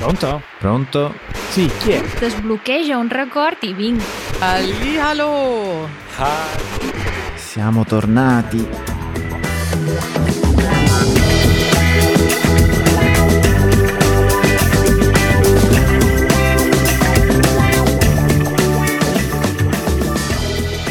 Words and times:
Pronto? 0.00 0.40
Pronto? 0.58 1.14
Sì, 1.50 1.70
chi 1.78 1.90
è? 1.90 2.02
Desbloqueja 2.18 2.96
un 2.96 3.08
record 3.10 3.58
i 3.64 3.74
vinc. 3.74 4.02
Allihalo! 4.40 5.86
Siamo 7.36 7.84
tornati. 7.84 8.66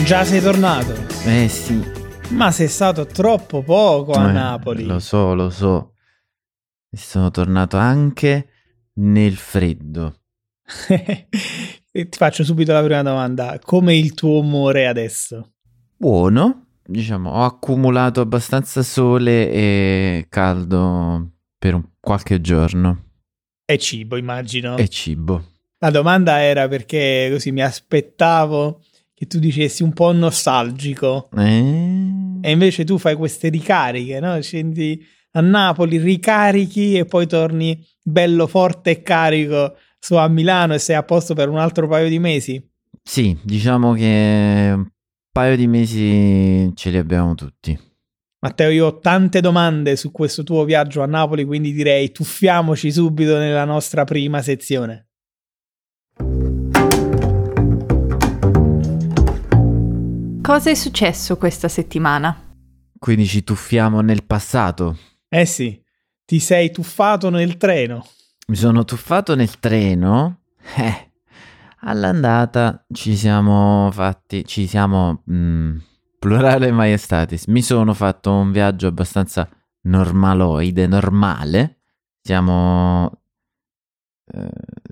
Già 0.05 0.23
sei 0.23 0.41
tornato? 0.41 0.93
Eh 1.25 1.47
sì. 1.47 1.79
Ma 2.29 2.51
sei 2.51 2.67
stato 2.67 3.05
troppo 3.05 3.61
poco 3.61 4.13
a 4.13 4.29
Eh, 4.29 4.31
Napoli. 4.31 4.85
Lo 4.85 4.99
so, 4.99 5.33
lo 5.35 5.49
so. 5.49 5.93
E 6.89 6.97
sono 6.97 7.29
tornato 7.29 7.77
anche 7.77 8.47
nel 8.99 9.35
freddo. 9.35 10.15
E 11.91 12.07
ti 12.07 12.17
faccio 12.19 12.43
subito 12.43 12.71
la 12.71 12.83
prima 12.83 13.01
domanda. 13.01 13.59
Come 13.63 13.95
il 13.97 14.13
tuo 14.13 14.39
umore 14.41 14.85
adesso? 14.85 15.53
Buono. 15.97 16.67
Diciamo, 16.85 17.31
ho 17.31 17.43
accumulato 17.43 18.21
abbastanza 18.21 18.83
sole 18.83 19.51
e 19.51 20.25
caldo 20.29 21.31
per 21.57 21.73
un- 21.73 21.83
qualche 21.99 22.41
giorno. 22.41 23.05
È 23.65 23.75
cibo, 23.77 24.17
immagino. 24.17 24.77
E 24.77 24.87
cibo. 24.87 25.43
La 25.79 25.89
domanda 25.89 26.39
era 26.41 26.67
perché 26.67 27.29
così 27.31 27.51
mi 27.51 27.61
aspettavo 27.63 28.81
che 29.15 29.25
tu 29.25 29.39
dicessi 29.39 29.81
un 29.81 29.91
po' 29.93 30.11
nostalgico. 30.11 31.27
Eh? 31.35 32.37
E 32.41 32.51
invece 32.51 32.83
tu 32.83 32.99
fai 32.99 33.15
queste 33.15 33.49
ricariche, 33.49 34.19
no? 34.19 34.39
Scendi 34.41 35.03
a 35.31 35.41
Napoli, 35.41 35.97
ricarichi 35.97 36.97
e 36.97 37.05
poi 37.05 37.27
torni 37.27 37.85
bello 38.03 38.47
forte 38.47 38.89
e 38.91 39.01
carico 39.01 39.75
su 39.99 40.15
a 40.15 40.27
Milano 40.27 40.73
e 40.73 40.79
sei 40.79 40.95
a 40.95 41.03
posto 41.03 41.33
per 41.33 41.49
un 41.49 41.57
altro 41.57 41.87
paio 41.87 42.09
di 42.09 42.19
mesi. 42.19 42.63
Sì, 43.03 43.37
diciamo 43.43 43.93
che 43.93 44.71
un 44.75 44.87
paio 45.31 45.55
di 45.55 45.67
mesi 45.67 46.71
ce 46.75 46.89
li 46.89 46.97
abbiamo 46.97 47.35
tutti. 47.35 47.77
Matteo, 48.41 48.69
io 48.69 48.85
ho 48.85 48.99
tante 48.99 49.41
domande 49.41 49.97
su 49.97 50.11
questo 50.11 50.43
tuo 50.43 50.63
viaggio 50.63 51.01
a 51.01 51.05
Napoli, 51.05 51.43
quindi 51.43 51.73
direi 51.73 52.11
tuffiamoci 52.11 52.91
subito 52.91 53.37
nella 53.37 53.65
nostra 53.65 54.05
prima 54.05 54.41
sezione. 54.41 55.09
Cosa 60.41 60.69
è 60.69 60.73
successo 60.73 61.37
questa 61.37 61.67
settimana? 61.67 62.55
Quindi 62.97 63.25
ci 63.27 63.43
tuffiamo 63.43 63.99
nel 64.01 64.23
passato. 64.25 64.97
Eh 65.29 65.45
sì, 65.45 65.81
ti 66.25 66.39
sei 66.39 66.71
tuffato 66.71 67.29
nel 67.29 67.57
treno. 67.57 68.05
Mi 68.47 68.55
sono 68.55 68.83
tuffato 68.83 69.35
nel 69.35 69.59
treno. 69.59 70.39
Eh, 70.75 71.11
all'andata 71.81 72.85
ci 72.91 73.15
siamo 73.15 73.89
fatti, 73.91 74.43
ci 74.45 74.65
siamo, 74.67 75.23
mm, 75.31 75.77
plurale 76.17 76.71
maestatis, 76.71 77.45
mi 77.45 77.61
sono 77.61 77.93
fatto 77.93 78.31
un 78.31 78.51
viaggio 78.51 78.87
abbastanza 78.87 79.47
normaloide, 79.81 80.87
normale. 80.87 81.77
Siamo... 82.21 83.21
eh, 84.33 84.49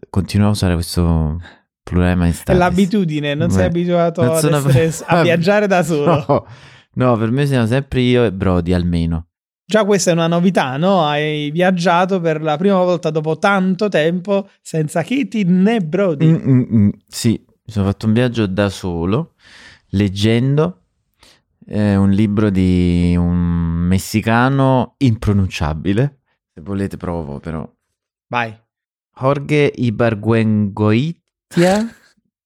continuo 0.09 0.47
a 0.47 0.51
usare 0.51 0.73
questo 0.75 1.39
plurale 1.83 2.11
È 2.11 2.15
maestatis. 2.15 2.57
l'abitudine, 2.59 3.33
non 3.33 3.49
sei 3.49 3.61
Beh, 3.61 3.65
abituato 3.65 4.23
non 4.23 4.39
sono- 4.39 4.57
essere- 4.69 5.05
a 5.07 5.21
viaggiare 5.23 5.67
da 5.67 5.83
solo. 5.83 6.25
No, 6.27 6.45
no, 6.93 7.17
per 7.17 7.31
me 7.31 7.45
siamo 7.45 7.65
sempre 7.65 8.01
io 8.01 8.23
e 8.23 8.31
Brody 8.31 8.73
almeno. 8.73 9.27
Già 9.69 9.83
questa 9.83 10.11
è 10.11 10.13
una 10.13 10.27
novità, 10.27 10.77
no? 10.77 11.03
Hai 11.03 11.51
viaggiato 11.51 12.21
per 12.21 12.41
la 12.41 12.55
prima 12.55 12.81
volta 12.81 13.09
dopo 13.09 13.37
tanto 13.37 13.89
tempo 13.89 14.47
senza 14.61 15.01
Kitty 15.01 15.43
né 15.43 15.81
Brody. 15.81 16.25
Mm, 16.25 16.35
mm, 16.35 16.63
mm. 16.73 16.89
Sì, 17.05 17.31
mi 17.31 17.73
sono 17.73 17.87
fatto 17.87 18.05
un 18.05 18.13
viaggio 18.13 18.47
da 18.47 18.69
solo, 18.69 19.33
leggendo 19.87 20.83
eh, 21.65 21.97
un 21.97 22.11
libro 22.11 22.49
di 22.49 23.13
un 23.17 23.35
messicano 23.35 24.95
impronunciabile. 24.99 26.21
Se 26.53 26.61
volete 26.61 26.95
provo, 26.95 27.41
però. 27.41 27.69
Vai. 28.29 28.57
Jorge 29.19 29.73
Ibargüengoitia? 29.75 31.93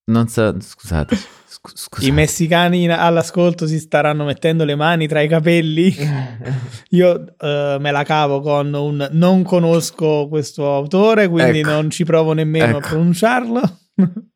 Non 0.06 0.28
so, 0.28 0.60
scusate. 0.60 1.16
scu- 1.52 1.76
scusate. 1.76 2.08
I 2.08 2.12
messicani 2.14 2.90
all'ascolto 2.90 3.68
si 3.68 3.78
staranno 3.78 4.24
mettendo 4.24 4.64
le 4.64 4.76
mani 4.76 5.08
tra 5.08 5.22
i 5.22 5.28
capelli. 5.28 5.94
Io 6.92 7.36
eh, 7.38 7.78
me 7.80 7.92
la 7.92 8.04
cavo 8.04 8.40
con 8.40 8.74
un 8.74 9.10
non 9.12 9.44
conosco 9.44 10.28
questo 10.30 10.74
autore, 10.74 11.28
quindi 11.28 11.60
Ecco. 11.60 11.70
non 11.70 11.90
ci 11.90 12.06
provo 12.06 12.34
nemmeno 12.34 12.76
a 12.76 12.78
Ecco. 12.80 12.88
pronunciarlo. 12.88 13.62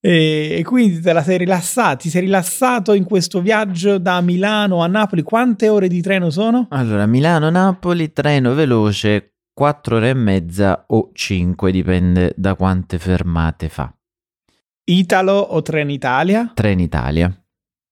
e, 0.00 0.56
e 0.58 0.62
quindi 0.64 1.00
te 1.00 1.12
la 1.12 1.22
sei 1.22 1.38
rilassato, 1.38 1.96
ti 1.98 2.08
sei 2.08 2.22
rilassato 2.22 2.94
in 2.94 3.04
questo 3.04 3.40
viaggio 3.42 3.98
da 3.98 4.20
Milano 4.22 4.82
a 4.82 4.86
Napoli. 4.86 5.22
Quante 5.22 5.68
ore 5.68 5.88
di 5.88 6.00
treno 6.00 6.30
sono? 6.30 6.66
Allora, 6.70 7.04
Milano-Napoli, 7.06 8.12
treno 8.12 8.54
veloce, 8.54 9.34
4 9.52 9.96
ore 9.96 10.08
e 10.08 10.14
mezza 10.14 10.84
o 10.88 11.10
5, 11.12 11.70
dipende 11.70 12.32
da 12.36 12.54
quante 12.54 12.98
fermate 12.98 13.68
fa. 13.68 13.94
Italo 14.84 15.32
o 15.32 15.62
Trenitalia? 15.62 16.52
Trenitalia. 16.54 17.32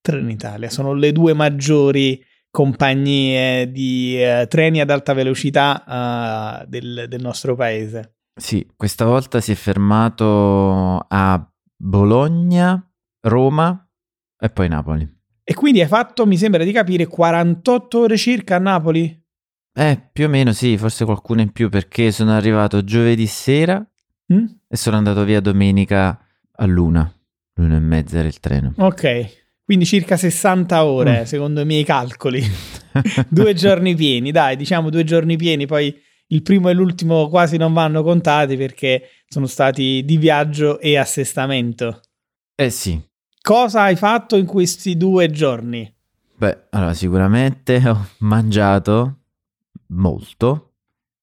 Trenitalia 0.01 0.69
sono 0.69 0.93
le 0.93 1.11
due 1.11 1.33
maggiori 1.33 2.23
compagnie 2.51 3.71
di 3.71 4.21
eh, 4.21 4.45
treni 4.47 4.79
ad 4.79 4.89
alta 4.89 5.13
velocità 5.13 6.61
eh, 6.61 6.67
del, 6.67 7.05
del 7.07 7.21
nostro 7.21 7.55
paese. 7.55 8.17
Sì, 8.35 8.67
questa 8.75 9.05
volta 9.05 9.39
si 9.41 9.51
è 9.51 9.55
fermato 9.55 11.05
a 11.07 11.51
Bologna, 11.75 12.85
Roma 13.21 13.89
e 14.37 14.49
poi 14.49 14.67
Napoli. 14.67 15.21
E 15.43 15.53
quindi 15.55 15.81
hai 15.81 15.87
fatto, 15.87 16.25
mi 16.25 16.37
sembra 16.37 16.63
di 16.63 16.71
capire, 16.71 17.07
48 17.07 17.99
ore 17.99 18.17
circa 18.17 18.57
a 18.57 18.59
Napoli? 18.59 19.21
Eh, 19.75 20.09
più 20.11 20.25
o 20.25 20.29
meno 20.29 20.51
sì, 20.53 20.77
forse 20.77 21.05
qualcuno 21.05 21.41
in 21.41 21.51
più 21.51 21.69
perché 21.69 22.11
sono 22.11 22.31
arrivato 22.33 22.83
giovedì 22.83 23.25
sera 23.25 23.83
Mm? 24.33 24.45
e 24.69 24.77
sono 24.77 24.95
andato 24.95 25.25
via 25.25 25.41
domenica 25.41 26.17
a 26.55 26.65
luna. 26.65 27.11
L'una 27.55 27.75
e 27.75 27.79
mezza 27.79 28.17
era 28.19 28.27
il 28.27 28.39
treno. 28.39 28.73
Ok, 28.77 29.43
quindi 29.63 29.85
circa 29.85 30.17
60 30.17 30.85
ore, 30.85 31.21
Mm. 31.21 31.23
secondo 31.23 31.61
i 31.61 31.65
miei 31.65 31.83
calcoli. 31.83 32.41
due 33.29 33.53
giorni 33.53 33.95
pieni, 33.95 34.31
dai, 34.31 34.55
diciamo 34.55 34.89
due 34.89 35.03
giorni 35.03 35.35
pieni, 35.35 35.65
poi 35.67 35.95
il 36.27 36.41
primo 36.41 36.69
e 36.69 36.73
l'ultimo 36.73 37.27
quasi 37.29 37.57
non 37.57 37.73
vanno 37.73 38.01
contati 38.03 38.55
perché 38.57 39.09
sono 39.27 39.45
stati 39.45 40.01
di 40.05 40.17
viaggio 40.17 40.79
e 40.79 40.97
assestamento. 40.97 42.01
Eh 42.55 42.69
sì, 42.69 42.99
Cosa 43.41 43.81
hai 43.83 43.95
fatto 43.97 44.35
in 44.37 44.45
questi 44.45 44.95
due 44.95 45.29
giorni? 45.29 45.91
beh, 46.35 46.67
allora 46.71 46.93
sicuramente 46.93 47.81
ho 47.87 48.07
mangiato 48.19 49.19
molto, 49.87 50.73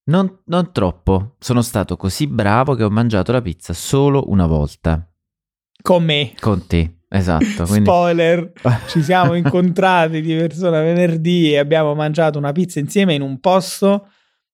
non, 0.04 0.40
non 0.46 0.72
troppo. 0.72 1.36
Sono 1.38 1.62
stato 1.62 1.96
così 1.96 2.26
bravo 2.26 2.74
che 2.74 2.82
ho 2.84 2.90
mangiato 2.90 3.32
la 3.32 3.40
pizza 3.42 3.72
solo 3.72 4.24
una 4.28 4.46
volta 4.46 5.09
Con 5.82 6.04
me. 6.04 6.32
con 6.40 6.66
te. 6.66 6.96
Esatto, 7.12 7.64
quindi... 7.64 7.88
Spoiler, 7.88 8.52
ci 8.86 9.02
siamo 9.02 9.34
incontrati 9.34 10.20
di 10.20 10.34
persona 10.36 10.80
venerdì 10.80 11.52
e 11.52 11.58
abbiamo 11.58 11.94
mangiato 11.94 12.38
una 12.38 12.52
pizza 12.52 12.78
insieme 12.78 13.14
in 13.14 13.20
un 13.20 13.40
posto 13.40 14.06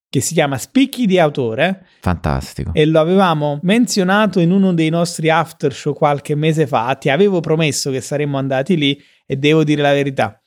che 0.09 0.23
si 0.23 0.33
chiama 0.33 0.57
Spicchi 0.57 1.05
di 1.05 1.19
Autore 1.19 1.85
Fantastico. 2.01 2.71
e 2.73 2.87
lo 2.87 2.99
avevamo 3.01 3.59
menzionato 3.63 4.41
in 4.41 4.53
uno 4.53 4.73
dei 4.73 4.89
nostri 4.89 5.29
after 5.29 5.75
show 5.75 5.93
qualche 5.93 6.35
mese 6.35 6.67
fa. 6.67 6.95
Ti 6.95 7.11
avevo 7.11 7.41
promesso 7.41 7.91
che 7.91 8.01
saremmo 8.01 8.39
andati 8.39 8.77
lì 8.79 8.99
e 9.27 9.37
devo 9.37 9.63
dire 9.63 9.83
la 9.83 9.93
verità. 9.93 10.41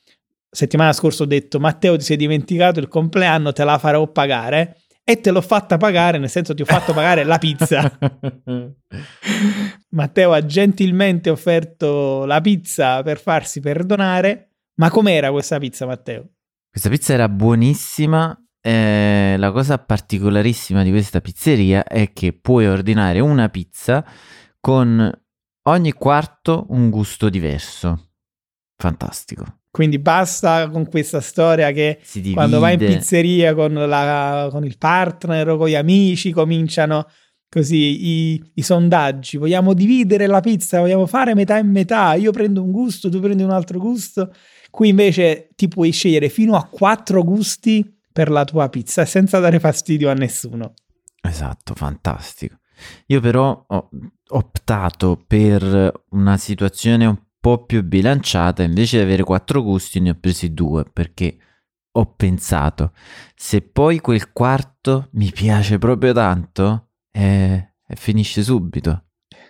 Settimana 0.50 0.92
scorsa 0.92 1.22
ho 1.22 1.26
detto 1.26 1.60
Matteo 1.60 1.96
ti 1.96 2.02
sei 2.02 2.16
dimenticato 2.16 2.80
il 2.80 2.88
compleanno, 2.88 3.52
te 3.52 3.62
la 3.62 3.78
farò 3.78 4.10
pagare 4.10 4.79
e 5.10 5.20
te 5.20 5.32
l'ho 5.32 5.40
fatta 5.40 5.76
pagare, 5.76 6.18
nel 6.18 6.30
senso 6.30 6.54
ti 6.54 6.62
ho 6.62 6.66
fatto 6.66 6.92
pagare 6.92 7.24
la 7.24 7.38
pizza. 7.38 7.98
Matteo 9.90 10.32
ha 10.32 10.44
gentilmente 10.46 11.30
offerto 11.30 12.24
la 12.24 12.40
pizza 12.40 13.02
per 13.02 13.20
farsi 13.20 13.60
perdonare. 13.60 14.52
Ma 14.76 14.88
com'era 14.88 15.32
questa 15.32 15.58
pizza, 15.58 15.84
Matteo? 15.84 16.28
Questa 16.70 16.88
pizza 16.88 17.12
era 17.12 17.28
buonissima. 17.28 18.36
eh, 18.62 19.34
la 19.38 19.50
cosa 19.52 19.78
particolarissima 19.78 20.82
di 20.82 20.90
questa 20.90 21.20
pizzeria 21.20 21.82
è 21.84 22.12
che 22.12 22.32
puoi 22.32 22.66
ordinare 22.66 23.18
una 23.18 23.48
pizza 23.48 24.04
con 24.60 25.10
ogni 25.62 25.92
quarto 25.92 26.66
un 26.68 26.88
gusto 26.90 27.28
diverso. 27.28 28.10
Fantastico. 28.76 29.59
Quindi 29.70 29.98
basta 30.00 30.68
con 30.68 30.88
questa 30.88 31.20
storia 31.20 31.70
che 31.70 32.00
quando 32.32 32.58
vai 32.58 32.72
in 32.72 32.78
pizzeria 32.96 33.54
con, 33.54 33.72
la- 33.72 34.48
con 34.50 34.64
il 34.64 34.76
partner 34.78 35.48
o 35.50 35.56
con 35.56 35.68
gli 35.68 35.74
amici 35.76 36.32
cominciano 36.32 37.06
così 37.48 38.32
i, 38.34 38.50
i 38.54 38.62
sondaggi. 38.62 39.36
Vogliamo 39.36 39.72
dividere 39.74 40.26
la 40.26 40.40
pizza, 40.40 40.80
vogliamo 40.80 41.06
fare 41.06 41.34
metà 41.34 41.58
e 41.58 41.62
metà. 41.62 42.14
Io 42.14 42.32
prendo 42.32 42.62
un 42.62 42.70
gusto, 42.72 43.08
tu 43.08 43.20
prendi 43.20 43.42
un 43.42 43.50
altro 43.50 43.78
gusto. 43.78 44.32
Qui 44.70 44.88
invece 44.88 45.50
ti 45.56 45.68
puoi 45.68 45.90
scegliere 45.92 46.28
fino 46.28 46.56
a 46.56 46.64
quattro 46.64 47.22
gusti 47.22 47.98
per 48.12 48.28
la 48.30 48.44
tua 48.44 48.68
pizza 48.68 49.04
senza 49.04 49.38
dare 49.38 49.58
fastidio 49.60 50.10
a 50.10 50.14
nessuno. 50.14 50.74
Esatto, 51.22 51.74
fantastico. 51.74 52.56
Io 53.06 53.20
però 53.20 53.64
ho 53.66 53.88
optato 54.28 55.22
per 55.26 55.92
una 56.10 56.36
situazione 56.36 57.06
un 57.06 57.16
po' 57.16 57.22
più 57.66 57.82
bilanciata, 57.82 58.62
invece 58.62 58.98
di 58.98 59.02
avere 59.04 59.24
quattro 59.24 59.62
gusti 59.62 60.00
ne 60.00 60.10
ho 60.10 60.16
presi 60.18 60.52
due 60.52 60.84
perché 60.84 61.38
ho 61.92 62.14
pensato, 62.14 62.92
se 63.34 63.62
poi 63.62 63.98
quel 63.98 64.32
quarto 64.32 65.08
mi 65.12 65.30
piace 65.32 65.78
proprio 65.78 66.12
tanto, 66.12 66.90
eh, 67.10 67.72
eh, 67.86 67.96
finisce 67.96 68.42
subito. 68.42 69.06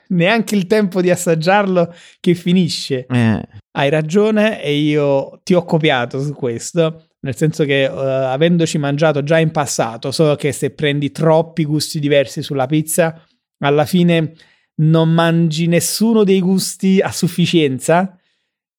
Neanche 0.08 0.56
il 0.56 0.66
tempo 0.66 1.00
di 1.00 1.10
assaggiarlo 1.10 1.92
che 2.18 2.34
finisce. 2.34 3.06
Eh, 3.06 3.48
Hai 3.72 3.88
ragione 3.90 4.62
e 4.62 4.74
io 4.74 5.40
ti 5.44 5.54
ho 5.54 5.64
copiato 5.64 6.20
su 6.20 6.32
questo, 6.32 7.10
nel 7.20 7.36
senso 7.36 7.64
che 7.64 7.82
eh, 7.82 7.88
avendoci 7.88 8.78
mangiato 8.78 9.22
già 9.22 9.38
in 9.38 9.50
passato, 9.50 10.10
so 10.10 10.34
che 10.36 10.52
se 10.52 10.70
prendi 10.70 11.12
troppi 11.12 11.64
gusti 11.64 12.00
diversi 12.00 12.42
sulla 12.42 12.66
pizza, 12.66 13.22
alla 13.58 13.84
fine 13.84 14.32
non 14.80 15.10
mangi 15.10 15.66
nessuno 15.66 16.24
dei 16.24 16.40
gusti 16.40 17.00
a 17.00 17.10
sufficienza 17.10 18.16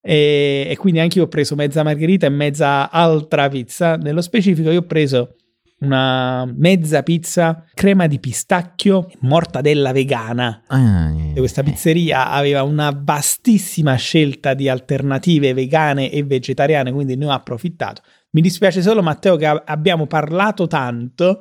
e, 0.00 0.66
e 0.68 0.76
quindi 0.76 1.00
anche 1.00 1.18
io 1.18 1.24
ho 1.24 1.28
preso 1.28 1.54
mezza 1.54 1.82
margherita 1.82 2.26
e 2.26 2.30
mezza 2.30 2.90
altra 2.90 3.48
pizza. 3.48 3.96
Nello 3.96 4.20
specifico 4.20 4.70
io 4.70 4.80
ho 4.80 4.86
preso 4.86 5.36
una 5.82 6.50
mezza 6.56 7.02
pizza 7.02 7.64
crema 7.74 8.06
di 8.06 8.18
pistacchio 8.20 9.10
mortadella 9.20 9.92
vegana. 9.92 10.62
eh, 10.70 11.32
E 11.34 11.38
questa 11.38 11.62
pizzeria 11.62 12.30
aveva 12.30 12.62
una 12.62 12.96
vastissima 12.96 13.94
scelta 13.96 14.54
di 14.54 14.68
alternative 14.68 15.54
vegane 15.54 16.10
e 16.10 16.22
vegetariane, 16.22 16.92
quindi 16.92 17.16
ne 17.16 17.26
ho 17.26 17.30
approfittato. 17.30 18.02
Mi 18.30 18.40
dispiace 18.40 18.80
solo, 18.80 19.02
Matteo, 19.02 19.36
che 19.36 19.46
abbiamo 19.46 20.06
parlato 20.06 20.66
tanto, 20.66 21.38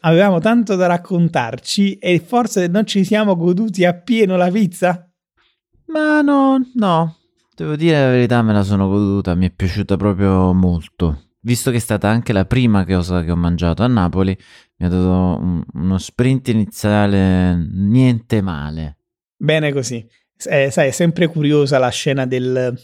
avevamo 0.00 0.38
tanto 0.40 0.76
da 0.76 0.86
raccontarci 0.86 1.94
e 1.98 2.18
forse 2.20 2.66
non 2.66 2.86
ci 2.86 3.04
siamo 3.04 3.36
goduti 3.36 3.84
appieno 3.84 4.36
la 4.36 4.50
pizza. 4.50 5.08
Ma 5.86 6.20
no, 6.22 6.58
no, 6.74 7.16
devo 7.54 7.76
dire 7.76 8.00
la 8.00 8.10
verità, 8.10 8.42
me 8.42 8.52
la 8.52 8.62
sono 8.62 8.88
goduta, 8.88 9.34
mi 9.34 9.46
è 9.46 9.50
piaciuta 9.50 9.96
proprio 9.96 10.52
molto. 10.52 11.22
Visto 11.40 11.70
che 11.70 11.76
è 11.76 11.80
stata 11.80 12.08
anche 12.08 12.32
la 12.32 12.46
prima 12.46 12.86
cosa 12.86 13.22
che 13.22 13.30
ho 13.30 13.36
mangiato 13.36 13.82
a 13.82 13.86
Napoli, 13.86 14.36
mi 14.76 14.86
ha 14.86 14.88
dato 14.88 15.08
un- 15.40 15.62
uno 15.74 15.98
sprint 15.98 16.48
iniziale 16.48 17.54
niente 17.70 18.40
male. 18.40 18.98
Bene 19.36 19.72
così. 19.72 20.06
Eh, 20.48 20.70
sai, 20.70 20.88
è 20.88 20.90
sempre 20.90 21.26
curiosa 21.28 21.78
la 21.78 21.90
scena 21.90 22.24
del- 22.26 22.74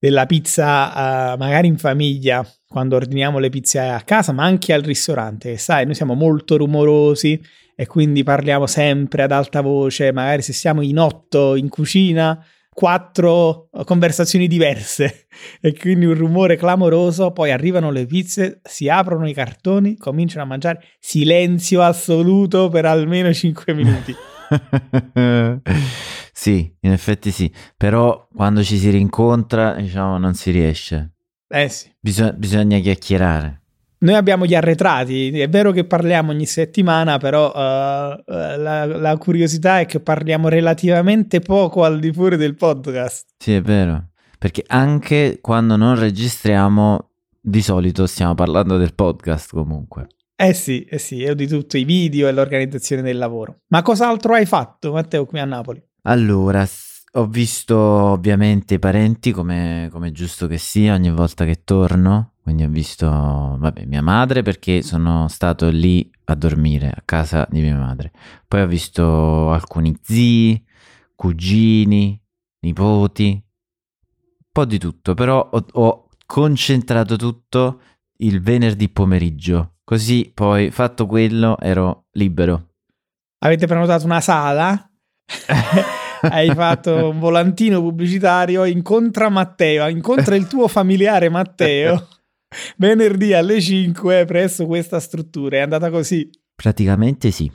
della 0.00 0.24
pizza, 0.24 1.34
eh, 1.34 1.36
magari 1.36 1.68
in 1.68 1.76
famiglia, 1.76 2.44
quando 2.66 2.96
ordiniamo 2.96 3.38
le 3.38 3.50
pizze 3.50 3.78
a 3.78 4.00
casa, 4.00 4.32
ma 4.32 4.44
anche 4.44 4.72
al 4.72 4.80
ristorante. 4.80 5.58
Sai, 5.58 5.84
noi 5.84 5.94
siamo 5.94 6.14
molto 6.14 6.56
rumorosi 6.56 7.38
e 7.76 7.86
quindi 7.86 8.22
parliamo 8.22 8.66
sempre 8.66 9.22
ad 9.22 9.32
alta 9.32 9.60
voce, 9.60 10.10
magari 10.12 10.40
se 10.40 10.54
siamo 10.54 10.80
in 10.80 10.98
otto 10.98 11.54
in 11.54 11.68
cucina, 11.68 12.42
quattro 12.72 13.68
conversazioni 13.84 14.48
diverse 14.48 15.26
e 15.60 15.76
quindi 15.76 16.06
un 16.06 16.14
rumore 16.14 16.56
clamoroso, 16.56 17.30
poi 17.32 17.50
arrivano 17.50 17.90
le 17.90 18.06
pizze, 18.06 18.60
si 18.64 18.88
aprono 18.88 19.28
i 19.28 19.34
cartoni, 19.34 19.98
cominciano 19.98 20.44
a 20.44 20.46
mangiare, 20.46 20.82
silenzio 20.98 21.82
assoluto 21.82 22.70
per 22.70 22.86
almeno 22.86 23.32
5 23.32 23.74
minuti. 23.74 24.16
sì, 26.40 26.74
in 26.80 26.92
effetti 26.92 27.30
sì, 27.30 27.52
però 27.76 28.26
quando 28.34 28.62
ci 28.62 28.78
si 28.78 28.88
rincontra, 28.88 29.74
diciamo, 29.74 30.16
non 30.16 30.32
si 30.32 30.50
riesce. 30.50 31.10
Eh 31.46 31.68
sì. 31.68 31.92
Bisog- 32.00 32.34
bisogna 32.34 32.78
chiacchierare. 32.78 33.60
Noi 33.98 34.14
abbiamo 34.14 34.46
gli 34.46 34.54
arretrati, 34.54 35.38
è 35.38 35.48
vero 35.50 35.70
che 35.70 35.84
parliamo 35.84 36.30
ogni 36.30 36.46
settimana, 36.46 37.18
però 37.18 37.52
eh, 37.52 38.24
la, 38.24 38.86
la 38.86 39.16
curiosità 39.18 39.80
è 39.80 39.84
che 39.84 40.00
parliamo 40.00 40.48
relativamente 40.48 41.40
poco 41.40 41.84
al 41.84 41.98
di 41.98 42.10
fuori 42.10 42.38
del 42.38 42.54
podcast. 42.54 43.34
Sì, 43.36 43.52
è 43.52 43.60
vero. 43.60 44.12
Perché 44.38 44.64
anche 44.66 45.40
quando 45.42 45.76
non 45.76 45.98
registriamo, 45.98 47.10
di 47.38 47.60
solito 47.60 48.06
stiamo 48.06 48.34
parlando 48.34 48.78
del 48.78 48.94
podcast 48.94 49.50
comunque. 49.50 50.06
Eh 50.36 50.54
sì, 50.54 50.84
eh 50.84 50.96
sì, 50.96 51.16
io 51.16 51.34
di 51.34 51.46
tutto, 51.46 51.76
i 51.76 51.84
video 51.84 52.28
e 52.28 52.32
l'organizzazione 52.32 53.02
del 53.02 53.18
lavoro. 53.18 53.58
Ma 53.66 53.82
cos'altro 53.82 54.32
hai 54.32 54.46
fatto, 54.46 54.92
Matteo, 54.92 55.26
qui 55.26 55.38
a 55.38 55.44
Napoli? 55.44 55.88
Allora, 56.02 56.66
ho 57.12 57.26
visto 57.26 57.76
ovviamente 57.76 58.74
i 58.74 58.78
parenti 58.78 59.32
come, 59.32 59.88
come 59.92 60.08
è 60.08 60.12
giusto 60.12 60.46
che 60.46 60.58
sia 60.58 60.94
ogni 60.94 61.10
volta 61.10 61.44
che 61.44 61.62
torno. 61.64 62.34
Quindi 62.42 62.64
ho 62.64 62.68
visto, 62.68 63.06
vabbè, 63.06 63.84
mia 63.84 64.02
madre 64.02 64.42
perché 64.42 64.82
sono 64.82 65.28
stato 65.28 65.68
lì 65.68 66.10
a 66.24 66.34
dormire 66.34 66.88
a 66.88 67.02
casa 67.04 67.46
di 67.50 67.60
mia 67.60 67.76
madre. 67.76 68.12
Poi 68.48 68.62
ho 68.62 68.66
visto 68.66 69.52
alcuni 69.52 69.96
zii, 70.00 70.64
cugini, 71.14 72.20
nipoti, 72.60 73.30
un 73.32 74.48
po' 74.50 74.64
di 74.64 74.78
tutto, 74.78 75.14
però 75.14 75.48
ho, 75.52 75.66
ho 75.72 76.08
concentrato 76.26 77.16
tutto 77.16 77.80
il 78.18 78.40
venerdì 78.40 78.88
pomeriggio. 78.88 79.74
Così 79.84 80.30
poi, 80.32 80.70
fatto 80.70 81.06
quello, 81.06 81.58
ero 81.58 82.06
libero. 82.12 82.68
Avete 83.40 83.66
prenotato 83.66 84.06
una 84.06 84.20
sala? 84.20 84.89
Hai 86.22 86.50
fatto 86.54 87.08
un 87.08 87.18
volantino 87.18 87.80
pubblicitario, 87.80 88.64
incontra 88.64 89.28
Matteo, 89.28 89.88
incontra 89.88 90.34
il 90.34 90.46
tuo 90.46 90.68
familiare 90.68 91.28
Matteo 91.28 92.08
venerdì 92.76 93.32
alle 93.32 93.60
5 93.60 94.24
presso 94.24 94.66
questa 94.66 95.00
struttura. 95.00 95.58
È 95.58 95.60
andata 95.60 95.90
così. 95.90 96.28
Praticamente 96.54 97.30
sì. 97.30 97.50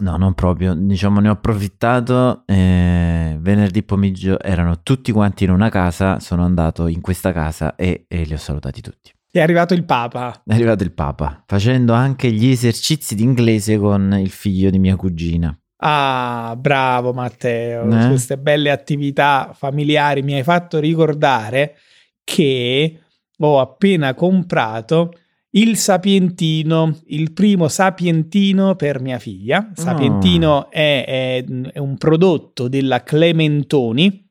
No, 0.00 0.16
non 0.16 0.34
proprio. 0.34 0.74
Diciamo, 0.74 1.20
ne 1.20 1.28
ho 1.28 1.32
approfittato. 1.32 2.42
eh, 2.46 3.36
venerdì 3.40 3.82
pomeriggio 3.82 4.40
erano 4.40 4.82
tutti 4.82 5.10
quanti 5.12 5.44
in 5.44 5.50
una 5.50 5.70
casa. 5.70 6.20
Sono 6.20 6.44
andato 6.44 6.86
in 6.86 7.00
questa 7.00 7.32
casa 7.32 7.74
e, 7.74 8.04
e 8.06 8.22
li 8.22 8.32
ho 8.32 8.38
salutati 8.38 8.80
tutti. 8.80 9.12
È 9.30 9.40
arrivato 9.40 9.74
il 9.74 9.84
Papa. 9.84 10.42
È 10.44 10.54
arrivato 10.54 10.84
il 10.84 10.92
Papa, 10.92 11.42
facendo 11.46 11.92
anche 11.92 12.30
gli 12.32 12.48
esercizi 12.48 13.14
di 13.14 13.22
inglese 13.22 13.76
con 13.78 14.16
il 14.18 14.30
figlio 14.30 14.70
di 14.70 14.78
mia 14.78 14.96
cugina. 14.96 15.56
Ah, 15.80 16.54
bravo 16.58 17.12
Matteo. 17.12 17.84
Eh? 17.84 18.08
Queste 18.08 18.36
belle 18.38 18.70
attività 18.70 19.52
familiari 19.56 20.22
mi 20.22 20.34
hai 20.34 20.42
fatto 20.42 20.78
ricordare 20.78 21.76
che 22.24 23.00
ho 23.38 23.60
appena 23.60 24.14
comprato 24.14 25.12
il 25.50 25.76
Sapientino, 25.76 26.98
il 27.06 27.32
primo 27.32 27.68
Sapientino 27.68 28.74
per 28.74 29.00
mia 29.00 29.18
figlia. 29.18 29.70
Sapientino 29.74 30.70
è, 30.70 31.04
è- 31.06 31.44
è 31.72 31.78
un 31.78 31.96
prodotto 31.96 32.68
della 32.68 33.02
Clementoni. 33.02 34.26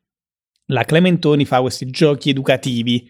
La 0.68 0.84
Clementoni 0.84 1.46
fa 1.46 1.62
questi 1.62 1.86
giochi 1.88 2.30
educativi 2.30 3.10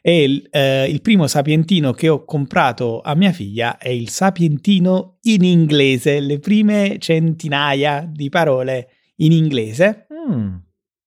e 0.00 0.22
il, 0.22 0.46
eh, 0.50 0.88
il 0.88 1.00
primo 1.00 1.26
Sapientino 1.26 1.92
che 1.92 2.08
ho 2.08 2.24
comprato 2.24 3.00
a 3.00 3.14
mia 3.14 3.32
figlia 3.32 3.78
è 3.78 3.88
il 3.88 4.08
Sapientino 4.08 5.18
in 5.22 5.44
inglese, 5.44 6.20
le 6.20 6.38
prime 6.38 6.98
centinaia 6.98 8.08
di 8.10 8.28
parole 8.28 8.88
in 9.16 9.32
inglese 9.32 10.06
Mm. 10.28 10.54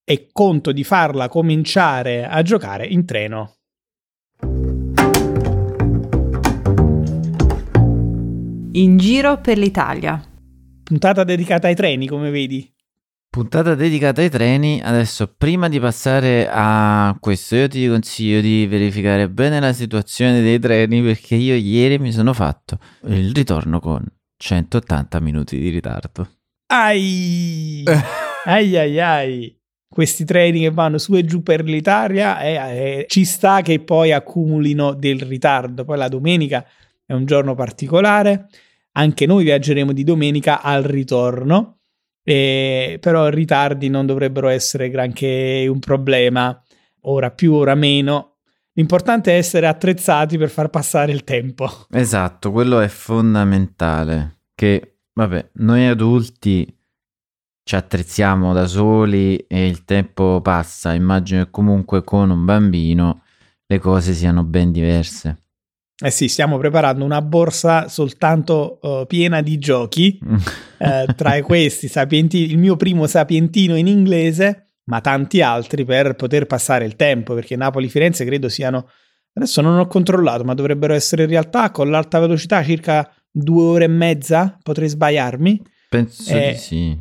e 0.04 0.30
conto 0.32 0.72
di 0.72 0.84
farla 0.84 1.28
cominciare 1.28 2.26
a 2.26 2.42
giocare 2.44 2.86
in 2.86 3.04
treno. 3.06 3.56
In 8.74 8.98
giro 8.98 9.42
per 9.42 9.58
l'Italia. 9.58 10.22
Puntata 10.84 11.24
dedicata 11.24 11.68
ai 11.68 11.76
treni, 11.76 12.08
come 12.08 12.30
vedi. 12.30 12.72
Puntata 13.38 13.76
dedicata 13.76 14.22
ai 14.22 14.32
treni. 14.32 14.82
Adesso, 14.84 15.36
prima 15.38 15.70
di 15.70 15.80
passare 15.80 16.50
a 16.52 17.16
questo, 17.20 17.56
io 17.56 17.68
ti 17.68 17.88
consiglio 17.88 18.42
di 18.42 18.66
verificare 18.66 19.30
bene 19.30 19.60
la 19.60 19.74
situazione 19.74 20.42
dei 20.42 20.58
treni 20.58 21.04
perché 21.04 21.36
io 21.36 21.54
ieri 21.54 22.00
mi 22.00 22.12
sono 22.12 22.34
fatto 22.34 22.80
il 23.04 23.32
ritorno 23.36 23.80
con 23.80 24.04
180 24.38 25.20
minuti 25.20 25.60
di 25.60 25.70
ritardo. 25.70 26.28
Ai! 26.74 27.84
ai 28.46 28.76
ai 28.76 29.00
ai! 29.00 29.62
Questi 29.88 30.26
treni 30.26 30.62
che 30.62 30.72
vanno 30.72 30.98
su 30.98 31.14
e 31.14 31.24
giù 31.24 31.44
per 31.44 31.64
l'Italia 31.64 32.42
eh, 32.42 32.54
eh, 32.54 33.06
ci 33.08 33.24
sta 33.24 33.62
che 33.62 33.80
poi 33.82 34.14
accumulino 34.14 34.96
del 34.96 35.22
ritardo. 35.22 35.86
Poi 35.86 35.98
la 36.00 36.08
domenica 36.08 36.66
è 37.06 37.14
un 37.14 37.26
giorno 37.26 37.54
particolare. 37.54 38.48
Anche 38.94 39.28
noi 39.28 39.44
viaggeremo 39.44 39.92
di 39.92 40.04
domenica 40.04 40.60
al 40.64 40.82
ritorno. 40.82 41.77
Eh, 42.30 42.98
però 43.00 43.30
ritardi 43.30 43.88
non 43.88 44.06
dovrebbero 44.06 44.50
essere 44.50 44.90
granché 44.90 45.66
un 45.70 45.80
problema, 45.80 46.62
ora 47.04 47.32
più, 47.32 47.54
ora 47.54 47.74
meno. 47.74 48.40
L'importante 48.74 49.32
è 49.32 49.38
essere 49.38 49.66
attrezzati 49.66 50.38
per 50.38 50.50
far 50.50 50.70
passare 50.70 51.14
il 51.14 51.24
tempo. 51.24 51.70
Esatto, 51.90 52.52
quello 52.52 52.82
è 52.82 52.90
fondamentale. 52.90 54.42
Che, 54.54 54.98
vabbè, 55.14 55.52
noi 55.54 55.86
adulti 55.86 56.78
ci 57.64 57.76
attrezziamo 57.78 58.52
da 58.52 58.68
soli 58.68 59.38
e 59.48 59.66
il 59.66 59.86
tempo 59.86 60.42
passa. 60.42 60.94
Immagino 60.94 61.46
che 61.46 61.50
comunque 61.50 62.04
con 62.04 62.30
un 62.30 62.44
bambino 62.44 63.22
le 63.66 63.80
cose 63.80 64.12
siano 64.12 64.44
ben 64.44 64.74
diverse. 64.74 65.47
Eh 66.00 66.12
sì, 66.12 66.28
stiamo 66.28 66.58
preparando 66.60 67.04
una 67.04 67.22
borsa 67.24 67.88
soltanto 67.88 68.78
uh, 68.82 69.08
piena 69.08 69.42
di 69.42 69.58
giochi, 69.58 70.20
uh, 70.22 71.06
tra 71.18 71.42
questi 71.42 71.88
sapienti- 71.88 72.50
il 72.52 72.60
mio 72.60 72.76
primo 72.76 73.08
sapientino 73.08 73.76
in 73.76 73.88
inglese, 73.88 74.74
ma 74.86 75.02
tanti 75.02 75.42
altri 75.42 75.86
per 75.86 76.16
poter 76.16 76.46
passare 76.46 76.86
il 76.86 76.96
tempo, 76.96 77.34
perché 77.34 77.56
Napoli-Firenze 77.56 78.26
credo 78.26 78.48
siano, 78.48 78.90
adesso 79.34 79.62
non 79.62 79.80
ho 79.80 79.88
controllato, 79.88 80.44
ma 80.44 80.54
dovrebbero 80.54 80.94
essere 80.94 81.24
in 81.24 81.30
realtà 81.30 81.72
con 81.72 81.90
l'alta 81.90 82.20
velocità 82.20 82.64
circa 82.64 83.12
due 83.32 83.64
ore 83.64 83.84
e 83.86 83.90
mezza, 83.90 84.56
potrei 84.62 84.90
sbagliarmi. 84.90 85.62
Penso 85.90 86.36
Eh, 86.36 86.52
di 86.52 86.58
sì. 86.58 87.00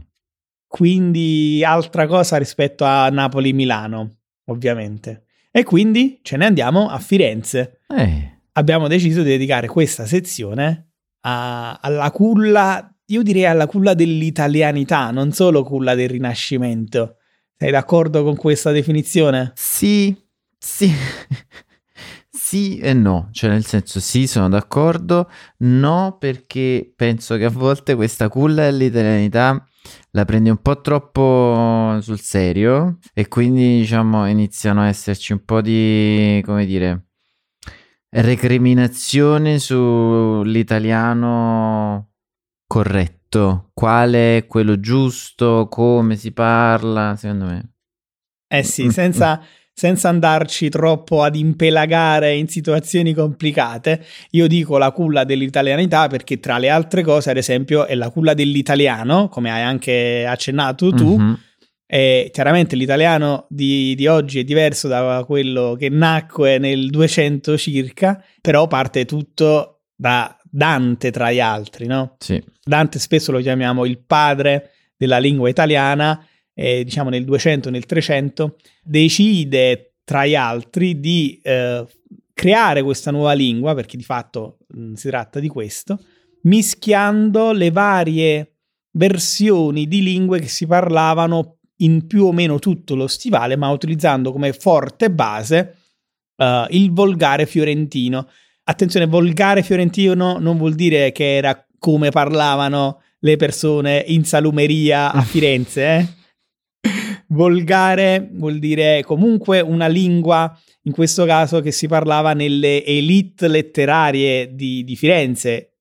Quindi 0.66 1.62
altra 1.64 2.06
cosa 2.06 2.36
rispetto 2.38 2.84
a 2.84 3.08
Napoli-Milano, 3.08 4.16
ovviamente. 4.46 5.24
E 5.50 5.64
quindi 5.64 6.18
ce 6.22 6.36
ne 6.36 6.46
andiamo 6.46 6.88
a 6.88 6.98
Firenze. 6.98 7.80
Eh, 7.88 8.35
abbiamo 8.56 8.88
deciso 8.88 9.22
di 9.22 9.30
dedicare 9.30 9.66
questa 9.68 10.06
sezione 10.06 10.90
a- 11.20 11.78
alla 11.80 12.10
culla, 12.10 12.92
io 13.06 13.22
direi 13.22 13.46
alla 13.46 13.66
culla 13.66 13.94
dell'italianità, 13.94 15.10
non 15.10 15.32
solo 15.32 15.62
culla 15.62 15.94
del 15.94 16.08
Rinascimento. 16.10 17.16
Sei 17.56 17.70
d'accordo 17.70 18.22
con 18.22 18.36
questa 18.36 18.70
definizione? 18.70 19.52
sì, 19.54 20.14
sì. 20.58 20.90
Sì 22.28 22.78
e 22.78 22.92
no, 22.92 23.28
cioè 23.32 23.50
nel 23.50 23.64
senso 23.64 23.98
sì, 23.98 24.26
sono 24.28 24.48
d'accordo, 24.48 25.28
no 25.58 26.16
perché 26.20 26.92
penso 26.94 27.36
che 27.36 27.46
a 27.46 27.50
volte 27.50 27.94
questa 27.96 28.28
culla 28.28 28.64
dell'italianità 28.70 29.66
la 30.12 30.24
prendi 30.24 30.50
un 30.50 30.58
po' 30.58 30.80
troppo 30.80 31.98
sul 32.02 32.20
serio 32.20 32.98
e 33.14 33.26
quindi 33.26 33.78
diciamo 33.80 34.26
iniziano 34.28 34.82
a 34.82 34.86
esserci 34.88 35.32
un 35.32 35.44
po' 35.44 35.60
di, 35.60 36.40
come 36.44 36.66
dire, 36.66 37.05
recriminazione 38.22 39.58
sull'italiano 39.58 42.08
corretto, 42.66 43.70
quale 43.74 44.38
è 44.38 44.46
quello 44.46 44.80
giusto, 44.80 45.68
come 45.68 46.16
si 46.16 46.32
parla, 46.32 47.14
secondo 47.16 47.44
me. 47.46 47.70
Eh 48.48 48.62
sì, 48.62 48.90
senza, 48.90 49.40
senza 49.72 50.08
andarci 50.08 50.68
troppo 50.68 51.22
ad 51.22 51.36
impelagare 51.36 52.34
in 52.34 52.48
situazioni 52.48 53.12
complicate, 53.12 54.04
io 54.30 54.46
dico 54.46 54.78
la 54.78 54.92
culla 54.92 55.24
dell'italianità 55.24 56.06
perché 56.08 56.40
tra 56.40 56.58
le 56.58 56.70
altre 56.70 57.02
cose, 57.02 57.30
ad 57.30 57.36
esempio, 57.36 57.86
è 57.86 57.94
la 57.94 58.10
culla 58.10 58.34
dell'italiano, 58.34 59.28
come 59.28 59.50
hai 59.50 59.62
anche 59.62 60.24
accennato 60.26 60.92
tu, 60.92 61.18
Mhm. 61.18 61.38
E 61.86 62.30
chiaramente 62.32 62.74
l'italiano 62.74 63.46
di, 63.48 63.94
di 63.94 64.08
oggi 64.08 64.40
è 64.40 64.44
diverso 64.44 64.88
da 64.88 65.22
quello 65.24 65.76
che 65.78 65.88
nacque 65.88 66.58
nel 66.58 66.90
200 66.90 67.56
circa, 67.56 68.22
però 68.40 68.66
parte 68.66 69.04
tutto 69.04 69.82
da 69.94 70.36
Dante 70.42 71.10
tra 71.10 71.30
gli 71.30 71.40
altri, 71.40 71.86
no? 71.86 72.16
Sì. 72.18 72.42
Dante 72.64 72.98
spesso 72.98 73.30
lo 73.30 73.40
chiamiamo 73.40 73.84
il 73.84 73.98
padre 73.98 74.70
della 74.96 75.18
lingua 75.18 75.48
italiana, 75.48 76.26
e 76.58 76.84
diciamo 76.84 77.10
nel 77.10 77.24
200 77.24 77.68
e 77.68 77.70
nel 77.70 77.84
300 77.84 78.56
decide 78.82 79.96
tra 80.04 80.24
gli 80.24 80.34
altri 80.34 80.98
di 80.98 81.38
eh, 81.42 81.86
creare 82.32 82.82
questa 82.82 83.10
nuova 83.10 83.34
lingua, 83.34 83.74
perché 83.74 83.96
di 83.96 84.02
fatto 84.02 84.58
mh, 84.68 84.94
si 84.94 85.08
tratta 85.08 85.38
di 85.38 85.48
questo, 85.48 86.00
mischiando 86.42 87.52
le 87.52 87.70
varie 87.70 88.56
versioni 88.92 89.86
di 89.86 90.02
lingue 90.02 90.40
che 90.40 90.48
si 90.48 90.66
parlavano 90.66 91.55
in 91.78 92.06
più 92.06 92.24
o 92.24 92.32
meno 92.32 92.58
tutto 92.58 92.94
lo 92.94 93.06
stivale, 93.06 93.56
ma 93.56 93.70
utilizzando 93.70 94.32
come 94.32 94.52
forte 94.52 95.10
base 95.10 95.76
eh, 96.36 96.66
il 96.70 96.92
volgare 96.92 97.46
fiorentino. 97.46 98.28
Attenzione, 98.64 99.06
volgare 99.06 99.62
fiorentino 99.62 100.38
non 100.38 100.56
vuol 100.56 100.74
dire 100.74 101.12
che 101.12 101.36
era 101.36 101.66
come 101.78 102.10
parlavano 102.10 103.02
le 103.20 103.36
persone 103.36 104.04
in 104.08 104.24
salumeria 104.24 105.12
a 105.12 105.22
Firenze. 105.22 105.82
eh. 105.86 106.08
Volgare 107.28 108.28
vuol 108.32 108.58
dire 108.58 109.02
comunque 109.04 109.60
una 109.60 109.88
lingua, 109.88 110.56
in 110.82 110.92
questo 110.92 111.24
caso, 111.24 111.60
che 111.60 111.72
si 111.72 111.88
parlava 111.88 112.32
nelle 112.32 112.84
elite 112.84 113.48
letterarie 113.48 114.54
di, 114.54 114.84
di 114.84 114.96
Firenze. 114.96 115.75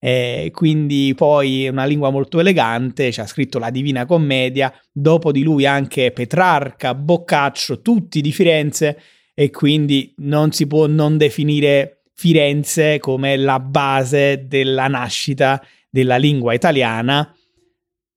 Eh, 0.00 0.50
quindi 0.54 1.12
poi 1.16 1.68
una 1.68 1.84
lingua 1.84 2.10
molto 2.10 2.38
elegante, 2.38 3.10
ci 3.10 3.20
ha 3.20 3.26
scritto 3.26 3.58
la 3.58 3.70
Divina 3.70 4.06
Commedia, 4.06 4.72
dopo 4.92 5.32
di 5.32 5.42
lui 5.42 5.66
anche 5.66 6.12
Petrarca, 6.12 6.94
Boccaccio, 6.94 7.80
tutti 7.82 8.20
di 8.20 8.32
Firenze 8.32 9.00
e 9.34 9.50
quindi 9.50 10.14
non 10.18 10.52
si 10.52 10.66
può 10.66 10.86
non 10.86 11.16
definire 11.16 12.02
Firenze 12.14 12.98
come 12.98 13.36
la 13.36 13.60
base 13.60 14.46
della 14.48 14.88
nascita 14.88 15.64
della 15.88 16.16
lingua 16.16 16.52
italiana, 16.52 17.32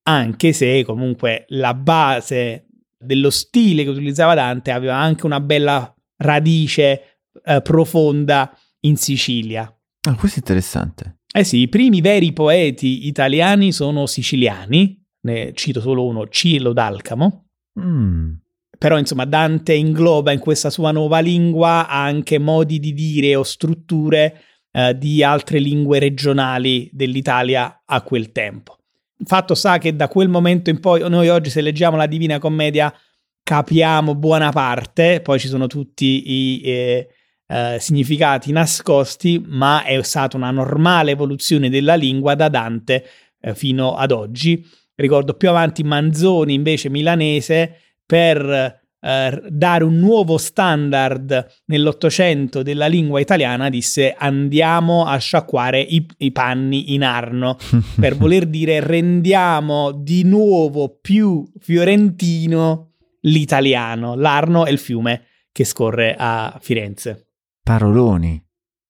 anche 0.03 0.53
se 0.53 0.83
comunque 0.83 1.45
la 1.49 1.73
base 1.73 2.65
dello 2.97 3.29
stile 3.29 3.83
che 3.83 3.89
utilizzava 3.89 4.33
Dante 4.33 4.71
aveva 4.71 4.95
anche 4.95 5.25
una 5.25 5.39
bella 5.39 5.93
radice 6.17 7.19
eh, 7.43 7.61
profonda 7.61 8.55
in 8.81 8.97
Sicilia. 8.97 9.71
Ah, 10.07 10.15
questo 10.15 10.37
è 10.37 10.39
interessante. 10.39 11.19
Eh 11.33 11.43
sì, 11.43 11.59
i 11.59 11.69
primi 11.69 12.01
veri 12.01 12.33
poeti 12.33 13.07
italiani 13.07 13.71
sono 13.71 14.05
siciliani, 14.05 15.01
ne 15.21 15.53
cito 15.53 15.79
solo 15.79 16.05
uno, 16.05 16.27
Cielo 16.27 16.73
d'Alcamo, 16.73 17.45
Mm. 17.79 18.33
però 18.77 18.97
insomma 18.97 19.23
Dante 19.23 19.73
ingloba 19.73 20.33
in 20.33 20.39
questa 20.39 20.69
sua 20.69 20.91
nuova 20.91 21.19
lingua 21.19 21.87
anche 21.87 22.37
modi 22.37 22.79
di 22.79 22.91
dire 22.91 23.33
o 23.37 23.43
strutture 23.43 24.41
eh, 24.73 24.97
di 24.97 25.23
altre 25.23 25.59
lingue 25.59 25.97
regionali 25.99 26.89
dell'Italia 26.91 27.83
a 27.85 28.01
quel 28.01 28.33
tempo. 28.33 28.77
Fatto 29.23 29.55
sta 29.55 29.77
che 29.77 29.95
da 29.95 30.09
quel 30.09 30.27
momento 30.27 30.69
in 30.69 30.81
poi, 30.81 31.07
noi 31.09 31.29
oggi 31.29 31.49
se 31.49 31.61
leggiamo 31.61 31.95
la 31.95 32.07
Divina 32.07 32.39
Commedia 32.39 32.93
capiamo 33.41 34.15
buona 34.15 34.51
parte, 34.51 35.21
poi 35.21 35.39
ci 35.39 35.47
sono 35.47 35.67
tutti 35.67 36.23
i 36.25 36.61
eh, 36.65 37.07
eh, 37.51 37.77
significati 37.79 38.53
nascosti, 38.53 39.43
ma 39.45 39.83
è 39.83 40.01
stata 40.03 40.37
una 40.37 40.51
normale 40.51 41.11
evoluzione 41.11 41.69
della 41.69 41.95
lingua 41.95 42.33
da 42.33 42.47
Dante 42.47 43.05
eh, 43.41 43.53
fino 43.53 43.95
ad 43.95 44.11
oggi. 44.11 44.65
Ricordo 44.95 45.33
più 45.33 45.49
avanti 45.49 45.83
Manzoni, 45.83 46.53
invece 46.53 46.89
milanese, 46.89 47.75
per 48.05 48.79
eh, 49.01 49.43
dare 49.49 49.83
un 49.83 49.99
nuovo 49.99 50.37
standard 50.37 51.45
nell'Ottocento 51.65 52.63
della 52.63 52.87
lingua 52.87 53.19
italiana, 53.19 53.69
disse 53.69 54.15
andiamo 54.17 55.05
a 55.05 55.17
sciacquare 55.17 55.81
i, 55.81 56.05
i 56.19 56.31
panni 56.31 56.93
in 56.93 57.03
Arno, 57.03 57.57
per 57.99 58.15
voler 58.15 58.45
dire 58.45 58.79
rendiamo 58.79 59.91
di 59.91 60.23
nuovo 60.23 60.99
più 61.01 61.45
fiorentino 61.59 62.91
l'italiano. 63.21 64.15
L'Arno 64.15 64.65
è 64.65 64.71
il 64.71 64.79
fiume 64.79 65.25
che 65.51 65.65
scorre 65.65 66.15
a 66.17 66.57
Firenze. 66.61 67.30
Paroloni. 67.63 68.43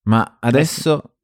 Ma 0.04 0.38
adesso, 0.40 1.16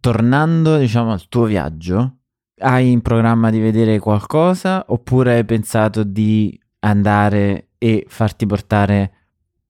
tornando, 0.00 0.78
diciamo, 0.78 1.12
al 1.12 1.28
tuo 1.28 1.44
viaggio, 1.44 2.18
hai 2.58 2.90
in 2.90 3.02
programma 3.02 3.50
di 3.50 3.60
vedere 3.60 3.98
qualcosa 3.98 4.84
oppure 4.88 5.34
hai 5.34 5.44
pensato 5.44 6.02
di 6.02 6.58
andare 6.80 7.68
e 7.78 8.06
farti 8.08 8.46
portare 8.46 9.12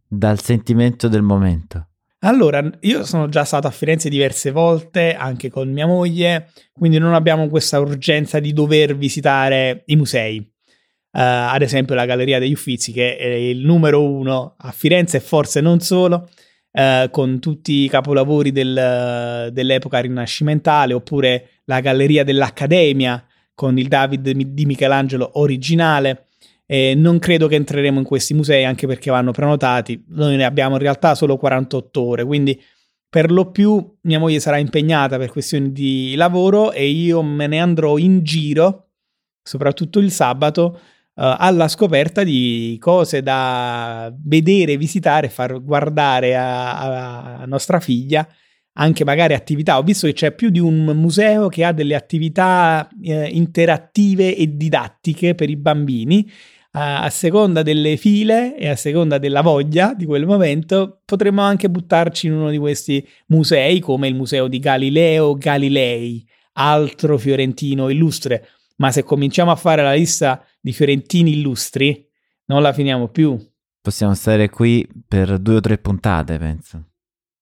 dal 0.06 0.40
sentimento 0.40 1.08
del 1.08 1.22
momento? 1.22 1.88
Allora, 2.20 2.68
io 2.80 3.04
sono 3.04 3.28
già 3.28 3.44
stato 3.44 3.66
a 3.66 3.70
Firenze 3.70 4.08
diverse 4.08 4.50
volte, 4.50 5.14
anche 5.14 5.50
con 5.50 5.70
mia 5.70 5.86
moglie, 5.86 6.50
quindi 6.72 6.98
non 6.98 7.14
abbiamo 7.14 7.48
questa 7.48 7.78
urgenza 7.78 8.40
di 8.40 8.52
dover 8.52 8.96
visitare 8.96 9.82
i 9.86 9.96
musei. 9.96 10.38
Eh, 10.38 11.20
ad 11.20 11.62
esempio 11.62 11.94
la 11.94 12.06
Galleria 12.06 12.38
degli 12.38 12.52
Uffizi, 12.52 12.90
che 12.92 13.16
è 13.16 13.26
il 13.26 13.64
numero 13.64 14.02
uno 14.02 14.54
a 14.56 14.72
Firenze 14.72 15.18
e 15.18 15.20
forse 15.20 15.60
non 15.60 15.80
solo, 15.80 16.28
eh, 16.78 17.08
con 17.10 17.40
tutti 17.40 17.84
i 17.84 17.88
capolavori 17.88 18.52
del- 18.52 19.48
dell'epoca 19.50 19.98
rinascimentale, 19.98 20.92
oppure 20.92 21.48
la 21.64 21.80
Galleria 21.80 22.22
dell'Accademia 22.22 23.24
con 23.54 23.78
il 23.78 23.88
David 23.88 24.28
di 24.30 24.66
Michelangelo 24.66 25.30
originale. 25.40 26.26
E 26.66 26.94
non 26.94 27.18
credo 27.18 27.46
che 27.46 27.54
entreremo 27.54 27.98
in 27.98 28.04
questi 28.04 28.34
musei 28.34 28.64
anche 28.64 28.86
perché 28.86 29.10
vanno 29.10 29.30
prenotati. 29.30 30.04
Noi 30.08 30.36
ne 30.36 30.44
abbiamo 30.44 30.74
in 30.74 30.82
realtà 30.82 31.14
solo 31.14 31.38
48 31.38 32.02
ore, 32.02 32.24
quindi 32.24 32.60
per 33.08 33.30
lo 33.30 33.50
più 33.50 33.96
mia 34.02 34.18
moglie 34.18 34.40
sarà 34.40 34.58
impegnata 34.58 35.16
per 35.16 35.30
questioni 35.30 35.72
di 35.72 36.14
lavoro 36.14 36.72
e 36.72 36.88
io 36.88 37.22
me 37.22 37.46
ne 37.46 37.58
andrò 37.58 37.96
in 37.96 38.22
giro, 38.22 38.88
soprattutto 39.42 39.98
il 39.98 40.10
sabato, 40.10 40.74
eh, 40.74 40.80
alla 41.18 41.68
scoperta 41.68 42.22
di 42.24 42.76
cose 42.80 43.22
da 43.22 44.12
vedere, 44.24 44.76
visitare, 44.76 45.28
far 45.30 45.62
guardare 45.62 46.36
a, 46.36 47.38
a- 47.40 47.44
nostra 47.46 47.80
figlia, 47.80 48.26
anche 48.74 49.04
magari 49.04 49.32
attività. 49.32 49.78
Ho 49.78 49.82
visto 49.82 50.06
che 50.06 50.12
c'è 50.12 50.32
più 50.32 50.50
di 50.50 50.58
un 50.58 50.84
museo 50.94 51.48
che 51.48 51.64
ha 51.64 51.72
delle 51.72 51.94
attività 51.94 52.86
eh, 53.02 53.28
interattive 53.28 54.36
e 54.36 54.56
didattiche 54.56 55.34
per 55.34 55.48
i 55.48 55.56
bambini. 55.56 56.30
a 56.78 57.08
seconda 57.08 57.62
delle 57.62 57.96
file 57.96 58.54
e 58.58 58.68
a 58.68 58.76
seconda 58.76 59.16
della 59.16 59.40
voglia 59.40 59.94
di 59.94 60.04
quel 60.04 60.26
momento, 60.26 61.00
potremmo 61.06 61.40
anche 61.40 61.70
buttarci 61.70 62.26
in 62.26 62.34
uno 62.34 62.50
di 62.50 62.58
questi 62.58 63.06
musei, 63.28 63.80
come 63.80 64.08
il 64.08 64.14
museo 64.14 64.46
di 64.46 64.58
Galileo 64.58 65.34
Galilei, 65.36 66.22
altro 66.52 67.16
fiorentino 67.16 67.88
illustre. 67.88 68.46
Ma 68.76 68.90
se 68.90 69.02
cominciamo 69.02 69.50
a 69.50 69.56
fare 69.56 69.82
la 69.82 69.94
lista 69.94 70.44
di 70.60 70.72
fiorentini 70.72 71.32
illustri, 71.32 72.06
non 72.46 72.62
la 72.62 72.72
finiamo 72.72 73.08
più. 73.08 73.38
Possiamo 73.80 74.14
stare 74.14 74.50
qui 74.50 74.86
per 75.06 75.38
due 75.38 75.56
o 75.56 75.60
tre 75.60 75.78
puntate, 75.78 76.38
penso. 76.38 76.90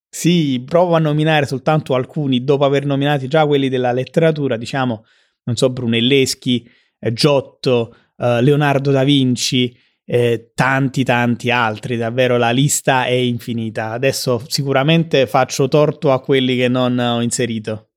Sì, 0.08 0.62
provo 0.64 0.94
a 0.94 1.00
nominare 1.00 1.46
soltanto 1.46 1.94
alcuni, 1.94 2.44
dopo 2.44 2.64
aver 2.64 2.86
nominati 2.86 3.26
già 3.26 3.46
quelli 3.46 3.68
della 3.68 3.92
letteratura, 3.92 4.56
diciamo, 4.56 5.04
non 5.44 5.56
so, 5.56 5.70
Brunelleschi, 5.70 6.70
eh, 7.00 7.12
Giotto, 7.12 7.96
eh, 8.16 8.40
Leonardo 8.40 8.92
da 8.92 9.02
Vinci, 9.02 9.76
eh, 10.04 10.52
tanti 10.54 11.02
tanti 11.02 11.50
altri, 11.50 11.96
davvero 11.96 12.36
la 12.36 12.50
lista 12.50 13.06
è 13.06 13.12
infinita. 13.12 13.90
Adesso 13.90 14.44
sicuramente 14.46 15.26
faccio 15.26 15.66
torto 15.66 16.12
a 16.12 16.20
quelli 16.20 16.56
che 16.56 16.68
non 16.68 16.98
ho 16.98 17.20
inserito. 17.20 17.93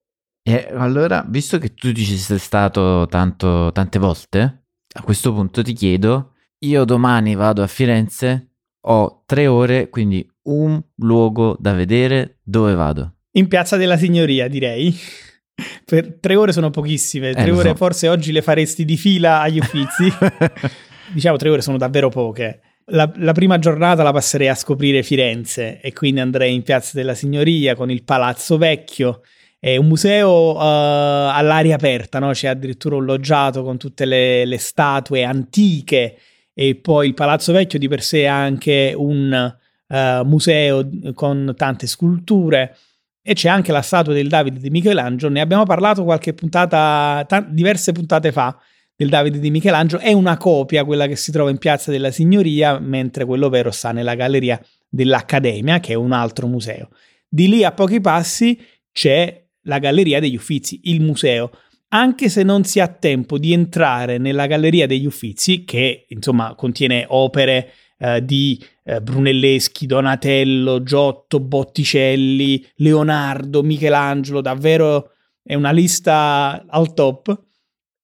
E 0.50 0.66
allora, 0.74 1.26
visto 1.28 1.58
che 1.58 1.74
tu 1.74 1.92
ci 1.92 2.06
sei 2.18 2.40
stato 2.40 3.06
tanto, 3.10 3.70
tante 3.74 4.00
volte, 4.00 4.68
a 4.94 5.02
questo 5.02 5.34
punto 5.34 5.62
ti 5.62 5.74
chiedo, 5.74 6.36
io 6.60 6.86
domani 6.86 7.36
vado 7.36 7.62
a 7.64 7.68
Firenze, 7.68 8.52
ho 8.86 9.24
tre 9.26 9.48
ore, 9.48 9.90
quindi 9.90 10.26
un 10.44 10.82
luogo 11.00 11.58
da 11.60 11.74
vedere, 11.74 12.40
dove 12.44 12.76
vado? 12.76 13.16
In 13.32 13.50
Piazza 13.50 13.76
della 13.76 13.98
Signoria, 13.98 14.48
direi. 14.48 14.96
Per 15.84 16.18
tre 16.22 16.38
ore 16.38 16.54
sono 16.54 16.70
pochissime, 16.70 17.34
tre 17.34 17.48
Eh, 17.48 17.52
ore 17.52 17.70
so. 17.70 17.76
forse 17.76 18.08
oggi 18.08 18.32
le 18.32 18.42
faresti 18.42 18.86
di 18.86 18.96
fila 18.96 19.42
agli 19.42 19.58
uffizi. 19.60 20.08
diciamo 21.12 21.36
tre 21.36 21.50
ore 21.50 21.62
sono 21.62 21.76
davvero 21.78 22.08
poche. 22.08 22.62
La, 22.92 23.12
la 23.18 23.34
prima 23.34 23.60
giornata 23.60 24.02
la 24.02 24.14
passerei 24.14 24.48
a 24.48 24.56
scoprire 24.56 25.04
Firenze 25.04 25.82
e 25.82 25.92
quindi 25.92 26.22
andrei 26.22 26.56
in 26.56 26.64
Piazza 26.64 26.92
della 26.94 27.16
Signoria 27.16 27.76
con 27.76 27.92
il 27.92 28.06
Palazzo 28.06 28.58
Vecchio. 28.58 29.24
È 29.68 29.76
un 29.76 29.88
museo 29.88 30.56
eh, 30.56 30.60
all'aria 30.60 31.76
aperta, 31.76 32.20
no? 32.20 32.32
c'è 32.32 32.48
addirittura 32.48 32.96
un 32.96 33.04
loggiato 33.04 33.64
con 33.64 33.78
tutte 33.78 34.06
le, 34.06 34.46
le 34.46 34.58
statue 34.60 35.26
antiche 35.26 36.18
e 36.54 36.76
poi 36.76 37.08
il 37.08 37.14
Palazzo 37.14 37.52
Vecchio 37.52 37.78
di 37.78 37.90
per 37.90 38.02
sé 38.02 38.22
è 38.22 38.28
anche 38.28 38.94
un 38.96 39.54
eh, 39.90 40.22
museo 40.24 40.90
con 41.14 41.54
tante 41.58 41.86
sculture 41.86 42.78
e 43.22 43.34
c'è 43.34 43.50
anche 43.50 43.74
la 43.74 43.82
statua 43.82 44.14
del 44.14 44.30
Davide 44.30 44.58
di 44.58 44.70
Michelangelo. 44.70 45.34
Ne 45.34 45.42
abbiamo 45.42 45.66
parlato 45.66 46.06
qualche 46.06 46.34
puntata, 46.34 47.26
ta- 47.28 47.46
diverse 47.46 47.92
puntate 47.92 48.32
fa 48.32 48.58
del 48.96 49.10
Davide 49.10 49.38
di 49.38 49.52
Michelangelo. 49.52 50.02
È 50.02 50.14
una 50.14 50.38
copia, 50.38 50.86
quella 50.86 51.08
che 51.08 51.18
si 51.18 51.30
trova 51.34 51.50
in 51.50 51.58
Piazza 51.58 51.92
della 51.92 52.12
Signoria, 52.12 52.80
mentre 52.80 53.26
quello 53.26 53.50
vero 53.50 53.72
sta 53.72 53.92
nella 53.92 54.16
galleria 54.16 54.66
dell'Accademia, 54.88 55.82
che 55.82 55.92
è 55.92 55.98
un 55.98 56.14
altro 56.14 56.48
museo. 56.48 56.88
Di 57.28 57.50
lì 57.50 57.66
a 57.66 57.74
pochi 57.74 58.00
passi 58.00 58.58
c'è 58.94 59.44
la 59.68 59.80
Galleria 59.80 60.20
degli 60.20 60.36
Uffizi, 60.36 60.80
il 60.86 61.02
museo. 61.02 61.52
Anche 61.90 62.28
se 62.28 62.44
non 62.44 62.64
si 62.64 62.80
ha 62.80 62.88
tempo 62.88 63.38
di 63.38 63.54
entrare 63.54 64.18
nella 64.18 64.48
Galleria 64.48 64.88
degli 64.88 65.06
Uffizi, 65.06 65.64
che 65.64 66.06
insomma 66.10 66.56
contiene 66.56 67.06
opere 67.08 67.72
eh, 68.00 68.24
di 68.26 68.62
eh, 68.84 69.02
Brunelleschi, 69.02 69.86
Donatello, 69.86 70.84
Giotto, 70.84 71.40
Botticelli, 71.40 72.66
Leonardo, 72.76 73.64
Michelangelo, 73.64 74.42
davvero 74.42 75.12
è 75.44 75.56
una 75.56 75.72
lista 75.72 76.66
al 76.68 76.94
top. 76.94 77.44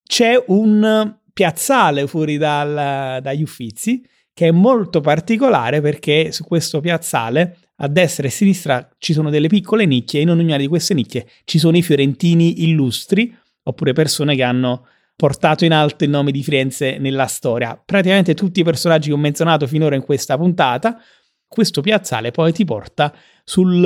C'è 0.03 0.41
un 0.48 1.17
piazzale 1.34 2.08
fuori 2.08 2.38
dal- 2.38 3.22
dagli 3.22 3.41
Uffizi 3.41 4.05
che 4.34 4.48
è 4.48 4.51
molto 4.51 5.01
particolare 5.01 5.82
perché 5.82 6.32
su 6.32 6.43
questo 6.43 6.79
piazzale 6.79 7.58
a 7.77 7.88
destra 7.88 8.25
e 8.25 8.27
a 8.27 8.32
sinistra 8.32 8.89
ci 8.98 9.13
sono 9.13 9.30
delle 9.30 9.48
piccole 9.48 9.86
nicchie 9.86 10.20
e 10.20 10.24
in 10.24 10.30
ognuna 10.30 10.58
di 10.58 10.68
queste 10.68 10.94
nicchie 10.94 11.27
ci 11.44 11.58
sono 11.58 11.75
i 11.77 11.82
fiorentini 11.82 12.63
illustri 12.63 13.36
oppure 13.63 13.94
persone 13.94 14.36
che 14.36 14.44
hanno 14.44 14.88
portato 15.15 15.65
in 15.65 15.74
alto 15.74 16.03
il 16.03 16.10
nome 16.10 16.32
di 16.32 16.44
Firenze 16.44 16.98
nella 16.98 17.28
storia. 17.28 17.82
Praticamente 17.84 18.34
tutti 18.34 18.60
i 18.60 18.63
personaggi 18.63 19.08
che 19.08 19.13
ho 19.13 19.17
menzionato 19.17 19.67
finora 19.67 19.95
in 19.95 20.04
questa 20.04 20.38
puntata, 20.38 21.00
questo 21.48 21.82
piazzale 21.82 22.32
poi 22.32 22.52
ti 22.52 22.65
porta 22.65 23.13
sul, 23.43 23.86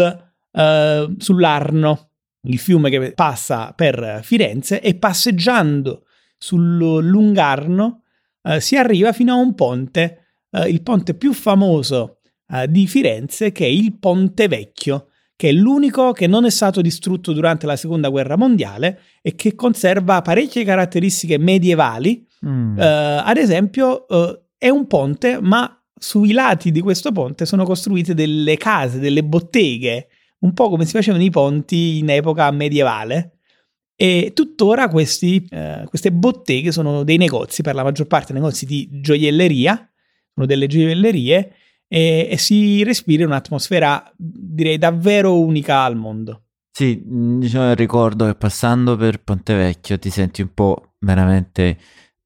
eh, 0.51 1.15
sull'Arno, 1.17 2.09
il 2.43 2.59
fiume 2.59 2.89
che 2.89 3.11
passa 3.13 3.73
per 3.73 4.21
Firenze, 4.23 4.81
e 4.81 4.95
passeggiando 4.95 6.05
sul 6.37 6.77
lungarno 6.77 8.03
eh, 8.43 8.61
si 8.61 8.77
arriva 8.77 9.11
fino 9.11 9.33
a 9.33 9.37
un 9.37 9.53
ponte, 9.53 10.27
eh, 10.51 10.69
il 10.69 10.81
ponte 10.81 11.13
più 11.13 11.33
famoso 11.33 12.16
eh, 12.49 12.69
di 12.69 12.87
Firenze, 12.87 13.51
che 13.51 13.65
è 13.65 13.69
il 13.69 13.97
Ponte 13.97 14.47
Vecchio, 14.47 15.07
che 15.35 15.49
è 15.49 15.51
l'unico 15.51 16.13
che 16.13 16.27
non 16.27 16.45
è 16.45 16.49
stato 16.49 16.81
distrutto 16.81 17.31
durante 17.31 17.65
la 17.65 17.75
Seconda 17.75 18.09
Guerra 18.09 18.35
Mondiale 18.35 19.01
e 19.21 19.35
che 19.35 19.53
conserva 19.53 20.21
parecchie 20.21 20.63
caratteristiche 20.63 21.37
medievali. 21.37 22.25
Mm. 22.45 22.77
Eh, 22.79 22.83
ad 23.23 23.37
esempio, 23.37 24.07
eh, 24.07 24.41
è 24.57 24.69
un 24.69 24.87
ponte, 24.87 25.39
ma 25.39 25.71
sui 25.99 26.31
lati 26.31 26.71
di 26.71 26.81
questo 26.81 27.11
ponte 27.11 27.45
sono 27.45 27.65
costruite 27.65 28.13
delle 28.13 28.57
case, 28.57 28.99
delle 28.99 29.23
botteghe, 29.23 30.07
un 30.39 30.53
po' 30.53 30.69
come 30.69 30.85
si 30.85 30.91
facevano 30.91 31.23
i 31.23 31.29
ponti 31.29 31.99
in 31.99 32.09
epoca 32.09 32.49
medievale. 32.51 33.33
E 33.95 34.31
tuttora 34.33 34.89
questi, 34.89 35.47
eh, 35.49 35.83
queste 35.87 36.11
botteghe 36.11 36.71
sono 36.71 37.03
dei 37.03 37.17
negozi, 37.17 37.61
per 37.61 37.75
la 37.75 37.83
maggior 37.83 38.07
parte 38.07 38.33
negozi 38.33 38.65
di 38.65 38.87
gioielleria, 38.91 39.91
sono 40.33 40.45
delle 40.45 40.67
gioiellerie 40.67 41.53
e, 41.87 42.27
e 42.29 42.37
si 42.37 42.83
respira 42.83 43.25
un'atmosfera, 43.25 44.11
direi, 44.15 44.77
davvero 44.77 45.39
unica 45.39 45.83
al 45.83 45.95
mondo. 45.95 46.43
Sì, 46.71 47.01
mh, 47.03 47.39
diciamo, 47.39 47.73
ricordo 47.73 48.25
che 48.25 48.35
passando 48.35 48.95
per 48.95 49.21
Ponte 49.23 49.55
Vecchio 49.55 49.97
ti 49.97 50.09
senti 50.09 50.41
un 50.41 50.53
po' 50.53 50.93
veramente 50.99 51.77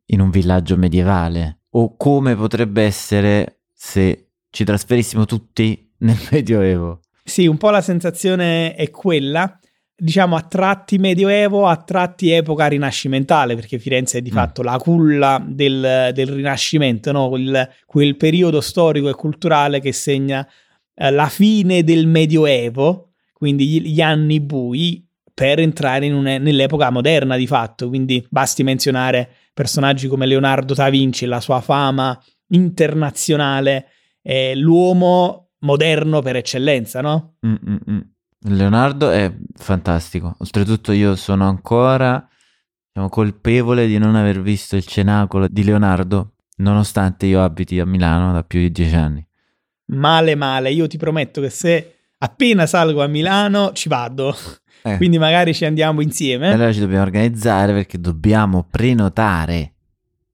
in 0.08 0.20
un 0.20 0.30
villaggio 0.30 0.78
medievale. 0.78 1.60
O 1.72 1.96
come 1.96 2.36
potrebbe 2.36 2.84
essere 2.84 3.62
se 3.74 4.32
ci 4.50 4.66
trasferissimo 4.66 5.26
tutti 5.26 5.94
nel 6.00 6.18
Medioevo. 6.32 7.00
Sì, 7.24 7.48
un 7.48 7.58
po' 7.58 7.70
la 7.70 7.82
sensazione 7.82 8.76
è 8.76 8.90
quella, 8.90 9.58
diciamo 10.04 10.36
a 10.36 10.42
tratti 10.42 10.98
medioevo, 10.98 11.68
a 11.68 11.76
tratti 11.78 12.32
epoca 12.32 12.66
rinascimentale, 12.66 13.54
perché 13.54 13.78
Firenze 13.78 14.18
è 14.18 14.22
di 14.22 14.32
Mm. 14.32 14.34
fatto 14.34 14.64
la 14.64 14.78
culla 14.78 15.44
del, 15.48 16.10
del 16.14 16.28
Rinascimento, 16.28 17.12
no? 17.12 17.30
quel, 17.30 17.70
quel 17.86 18.18
periodo 18.18 18.62
storico 18.62 19.10
e 19.10 19.14
culturale 19.14 19.80
che 19.80 19.92
segna 19.92 20.48
eh, 20.96 21.12
la 21.12 21.28
fine 21.28 21.84
del 21.84 22.08
Medioevo, 22.08 23.12
quindi 23.34 23.68
gli, 23.68 23.82
gli 23.82 24.02
anni 24.02 24.40
bui, 24.40 25.06
per 25.34 25.60
entrare 25.60 26.06
in 26.08 26.14
un- 26.16 26.24
nell'epoca 26.24 26.90
moderna 26.90 27.38
di 27.38 27.46
fatto. 27.48 27.88
Quindi 27.88 28.26
basti 28.30 28.64
menzionare 28.64 29.30
personaggi 29.54 30.08
come 30.08 30.26
Leonardo 30.26 30.74
da 30.74 30.90
Vinci 30.90 31.26
la 31.26 31.40
sua 31.40 31.62
fama 31.62 32.20
internazionale, 32.48 33.86
è 34.22 34.54
l'uomo 34.56 35.50
moderno 35.60 36.22
per 36.22 36.36
eccellenza, 36.38 37.02
no? 37.02 37.36
Mm, 37.46 37.54
mm, 37.70 37.76
mm. 37.92 38.00
Leonardo 38.44 39.10
è 39.12 39.32
fantastico. 39.56 40.36
Oltretutto 40.40 40.92
io 40.92 41.16
sono 41.16 41.48
ancora 41.48 42.28
diciamo, 42.88 43.10
colpevole 43.10 43.88
di 43.88 43.98
non 43.98 44.16
aver 44.16 44.42
visto 44.42 44.76
il 44.76 44.86
cenacolo 44.86 45.48
di 45.48 45.64
Leonardo, 45.64 46.34
nonostante 46.58 47.28
io 47.28 47.44
abiti 47.44 47.80
a 47.80 47.86
Milano 47.86 48.34
da 48.34 48.44
più 48.44 48.60
di 48.60 48.72
dieci 48.72 48.96
anni. 48.96 49.26
Male, 49.92 50.36
male. 50.36 50.72
Io 50.72 50.88
ti 50.88 50.98
prometto 50.98 51.42
che 51.42 51.50
se 51.50 51.96
appena 52.20 52.66
salgo 52.66 53.04
a 53.04 53.08
Milano 53.08 53.72
ci 53.74 53.90
vado. 53.90 54.36
Eh, 54.84 54.98
Quindi 54.98 55.20
magari 55.20 55.54
ci 55.54 55.64
andiamo 55.64 56.02
insieme. 56.02 56.52
allora 56.52 56.74
ci 56.74 56.80
dobbiamo 56.80 57.04
organizzare 57.04 57.72
perché 57.72 58.00
dobbiamo 58.00 58.66
prenotare. 58.68 59.74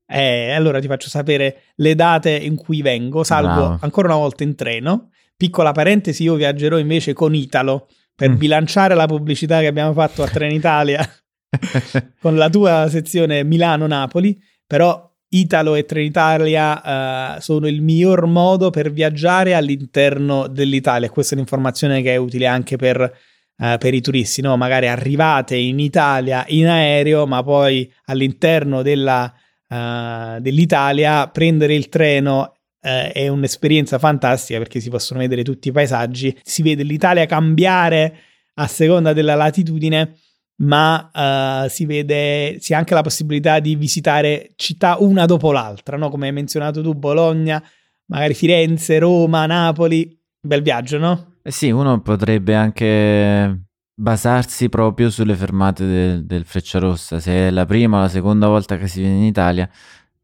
Eh, 0.05 0.51
allora 0.51 0.79
ti 0.79 0.87
faccio 0.87 1.09
sapere 1.09 1.63
le 1.75 1.95
date 1.95 2.29
in 2.31 2.55
cui 2.55 2.81
vengo. 2.81 3.25
Salgo 3.25 3.49
Bravo. 3.53 3.77
ancora 3.81 4.07
una 4.07 4.15
volta 4.15 4.43
in 4.43 4.55
treno. 4.55 5.09
Piccola 5.35 5.73
parentesi, 5.73 6.23
io 6.23 6.35
viaggerò 6.35 6.77
invece 6.77 7.11
con 7.11 7.35
Italo 7.35 7.89
per 8.17 8.31
Mm. 8.31 8.35
bilanciare 8.35 8.95
la 8.95 9.05
pubblicità 9.05 9.59
che 9.59 9.67
abbiamo 9.67 9.93
fatto 9.93 10.23
a 10.23 10.27
Trenitalia 10.27 11.07
con 12.19 12.35
la 12.35 12.49
tua 12.49 12.87
sezione 12.89 13.43
Milano-Napoli. 13.43 14.35
Però 14.65 15.05
Italo 15.29 15.75
e 15.75 15.85
Trenitalia 15.85 17.35
eh, 17.37 17.41
sono 17.41 17.67
il 17.67 17.81
miglior 17.81 18.25
modo 18.25 18.69
per 18.71 18.91
viaggiare 18.91 19.53
all'interno 19.53 20.47
dell'Italia. 20.47 21.09
Questa 21.09 21.33
è 21.33 21.37
un'informazione 21.37 22.01
che 22.01 22.13
è 22.13 22.15
utile 22.15 22.47
anche 22.47 22.75
per, 22.75 22.99
eh, 23.01 23.77
per 23.77 23.93
i 23.93 24.01
turisti, 24.01 24.41
no? 24.41 24.57
Magari 24.57 24.87
arrivate 24.87 25.55
in 25.55 25.79
Italia 25.79 26.43
in 26.47 26.67
aereo, 26.67 27.27
ma 27.27 27.43
poi 27.43 27.89
all'interno 28.05 28.81
della, 28.81 29.31
eh, 29.67 30.37
dell'Italia 30.39 31.27
prendere 31.27 31.75
il 31.75 31.87
treno 31.89 32.56
eh, 32.87 33.11
è 33.11 33.27
un'esperienza 33.27 33.99
fantastica 33.99 34.57
perché 34.59 34.79
si 34.79 34.89
possono 34.89 35.19
vedere 35.19 35.43
tutti 35.43 35.67
i 35.67 35.71
paesaggi, 35.73 36.37
si 36.41 36.61
vede 36.61 36.83
l'Italia 36.83 37.25
cambiare 37.25 38.17
a 38.55 38.67
seconda 38.67 39.11
della 39.11 39.35
latitudine 39.35 40.15
ma 40.59 41.11
uh, 41.13 41.69
si 41.69 41.85
vede, 41.85 42.57
si 42.59 42.73
ha 42.73 42.79
anche 42.79 42.95
la 42.95 43.01
possibilità 43.01 43.59
di 43.59 43.75
visitare 43.75 44.53
città 44.55 44.95
una 44.99 45.25
dopo 45.25 45.51
l'altra, 45.51 45.97
no? 45.97 46.09
come 46.09 46.27
hai 46.27 46.33
menzionato 46.33 46.81
tu, 46.81 46.95
Bologna, 46.95 47.61
magari 48.05 48.33
Firenze, 48.33 48.97
Roma, 48.97 49.45
Napoli, 49.45 50.19
bel 50.39 50.63
viaggio, 50.63 50.97
no? 50.97 51.33
Eh 51.43 51.51
sì, 51.51 51.69
uno 51.69 52.01
potrebbe 52.01 52.55
anche 52.55 53.65
basarsi 53.93 54.67
proprio 54.69 55.11
sulle 55.11 55.35
fermate 55.35 55.85
del, 55.85 56.25
del 56.25 56.43
Frecciarossa, 56.43 57.19
se 57.19 57.31
è 57.31 57.49
la 57.51 57.65
prima 57.65 57.97
o 57.97 58.01
la 58.01 58.09
seconda 58.09 58.47
volta 58.47 58.77
che 58.77 58.87
si 58.87 59.01
viene 59.01 59.17
in 59.17 59.23
Italia, 59.25 59.69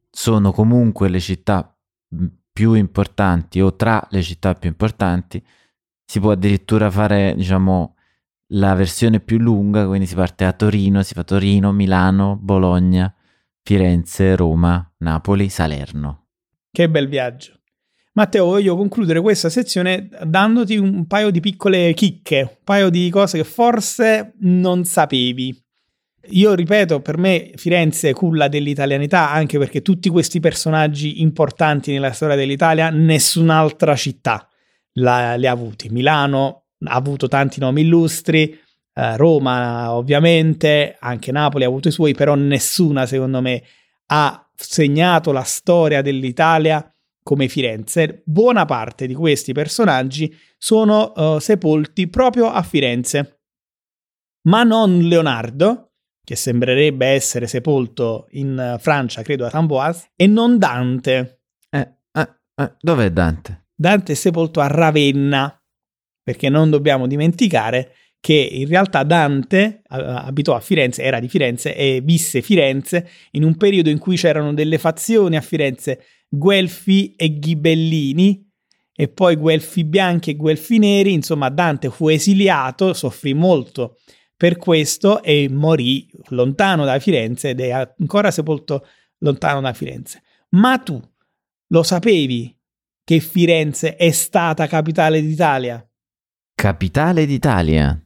sono 0.09 0.51
comunque 0.51 1.09
le 1.09 1.19
città 1.19 1.73
più 2.53 2.73
importanti 2.73 3.59
o 3.59 3.75
tra 3.75 4.05
le 4.11 4.21
città 4.21 4.53
più 4.53 4.69
importanti, 4.69 5.43
si 6.05 6.19
può 6.19 6.31
addirittura 6.31 6.91
fare, 6.91 7.33
diciamo, 7.35 7.95
la 8.53 8.75
versione 8.75 9.19
più 9.19 9.39
lunga, 9.39 9.87
quindi 9.87 10.05
si 10.05 10.13
parte 10.13 10.45
a 10.45 10.53
Torino, 10.53 11.01
si 11.01 11.15
fa 11.15 11.23
Torino, 11.23 11.71
Milano, 11.71 12.37
Bologna, 12.39 13.13
Firenze, 13.63 14.35
Roma, 14.35 14.93
Napoli, 14.97 15.49
Salerno. 15.49 16.27
Che 16.69 16.89
bel 16.89 17.07
viaggio. 17.07 17.59
Matteo, 18.13 18.45
voglio 18.45 18.75
concludere 18.75 19.21
questa 19.21 19.49
sezione 19.49 20.07
dandoti 20.23 20.77
un 20.77 21.07
paio 21.07 21.31
di 21.31 21.39
piccole 21.39 21.93
chicche, 21.93 22.41
un 22.41 22.57
paio 22.63 22.89
di 22.89 23.09
cose 23.09 23.39
che 23.39 23.43
forse 23.43 24.35
non 24.41 24.83
sapevi. 24.83 25.62
Io 26.29 26.53
ripeto, 26.53 27.01
per 27.01 27.17
me 27.17 27.51
Firenze 27.55 28.09
è 28.09 28.13
culla 28.13 28.47
dell'italianità, 28.47 29.29
anche 29.31 29.57
perché 29.57 29.81
tutti 29.81 30.09
questi 30.09 30.39
personaggi 30.39 31.21
importanti 31.21 31.91
nella 31.91 32.13
storia 32.13 32.37
dell'Italia, 32.37 32.89
nessun'altra 32.89 33.95
città 33.95 34.47
la, 34.93 35.35
li 35.35 35.47
ha 35.47 35.51
avuti. 35.51 35.89
Milano 35.89 36.67
ha 36.85 36.93
avuto 36.93 37.27
tanti 37.27 37.59
nomi 37.59 37.81
illustri, 37.81 38.57
eh, 38.93 39.17
Roma 39.17 39.93
ovviamente, 39.93 40.95
anche 40.99 41.31
Napoli 41.31 41.65
ha 41.65 41.67
avuto 41.67 41.89
i 41.89 41.91
suoi, 41.91 42.13
però 42.13 42.35
nessuna 42.35 43.05
secondo 43.05 43.41
me 43.41 43.61
ha 44.07 44.49
segnato 44.55 45.31
la 45.33 45.43
storia 45.43 46.01
dell'Italia 46.01 46.89
come 47.21 47.47
Firenze. 47.49 48.21
Buona 48.25 48.65
parte 48.65 49.07
di 49.07 49.13
questi 49.13 49.51
personaggi 49.51 50.33
sono 50.57 51.11
uh, 51.15 51.39
sepolti 51.39 52.07
proprio 52.07 52.49
a 52.49 52.61
Firenze, 52.61 53.41
ma 54.43 54.63
non 54.63 54.99
Leonardo, 54.99 55.92
che 56.23 56.35
sembrerebbe 56.35 57.05
essere 57.07 57.47
sepolto 57.47 58.27
in 58.31 58.77
Francia, 58.79 59.21
credo 59.21 59.45
a 59.45 59.49
Amboise, 59.51 60.11
e 60.15 60.25
non 60.25 60.57
Dante. 60.57 61.41
Eh, 61.69 61.95
eh, 62.13 62.29
eh, 62.55 62.73
dov'è 62.79 63.11
Dante? 63.11 63.65
Dante 63.75 64.13
è 64.13 64.15
sepolto 64.15 64.61
a 64.61 64.67
Ravenna, 64.67 65.61
perché 66.23 66.47
non 66.47 66.69
dobbiamo 66.69 67.07
dimenticare 67.07 67.95
che 68.21 68.33
in 68.33 68.67
realtà 68.67 69.03
Dante 69.03 69.81
abitò 69.89 70.55
a 70.55 70.61
Firenze, 70.61 71.03
era 71.03 71.19
di 71.19 71.27
Firenze 71.27 71.75
e 71.75 71.99
visse 72.01 72.41
Firenze 72.41 73.09
in 73.31 73.43
un 73.43 73.57
periodo 73.57 73.89
in 73.89 73.99
cui 73.99 74.15
c'erano 74.15 74.53
delle 74.53 74.77
fazioni 74.77 75.35
a 75.35 75.41
Firenze, 75.41 76.05
Guelfi 76.29 77.13
e 77.17 77.37
Ghibellini, 77.37 78.49
e 78.95 79.07
poi 79.09 79.35
Guelfi 79.35 79.83
bianchi 79.83 80.29
e 80.29 80.35
Guelfi 80.35 80.77
neri, 80.77 81.11
insomma 81.11 81.49
Dante 81.49 81.89
fu 81.89 82.07
esiliato, 82.07 82.93
soffrì 82.93 83.33
molto 83.33 83.97
per 84.43 84.57
questo 84.57 85.23
e 85.23 85.47
morì 85.49 86.05
lontano 86.31 86.83
da 86.83 86.99
Firenze 86.99 87.51
ed 87.51 87.61
è 87.61 87.69
ancora 87.71 88.29
sepolto 88.29 88.85
lontano 89.19 89.61
da 89.61 89.71
Firenze. 89.71 90.21
Ma 90.49 90.77
tu 90.79 91.01
lo 91.67 91.81
sapevi 91.81 92.53
che 93.05 93.21
Firenze 93.21 93.95
è 93.95 94.11
stata 94.11 94.67
capitale 94.67 95.21
d'Italia? 95.21 95.89
Capitale 96.55 97.25
d'Italia? 97.25 97.97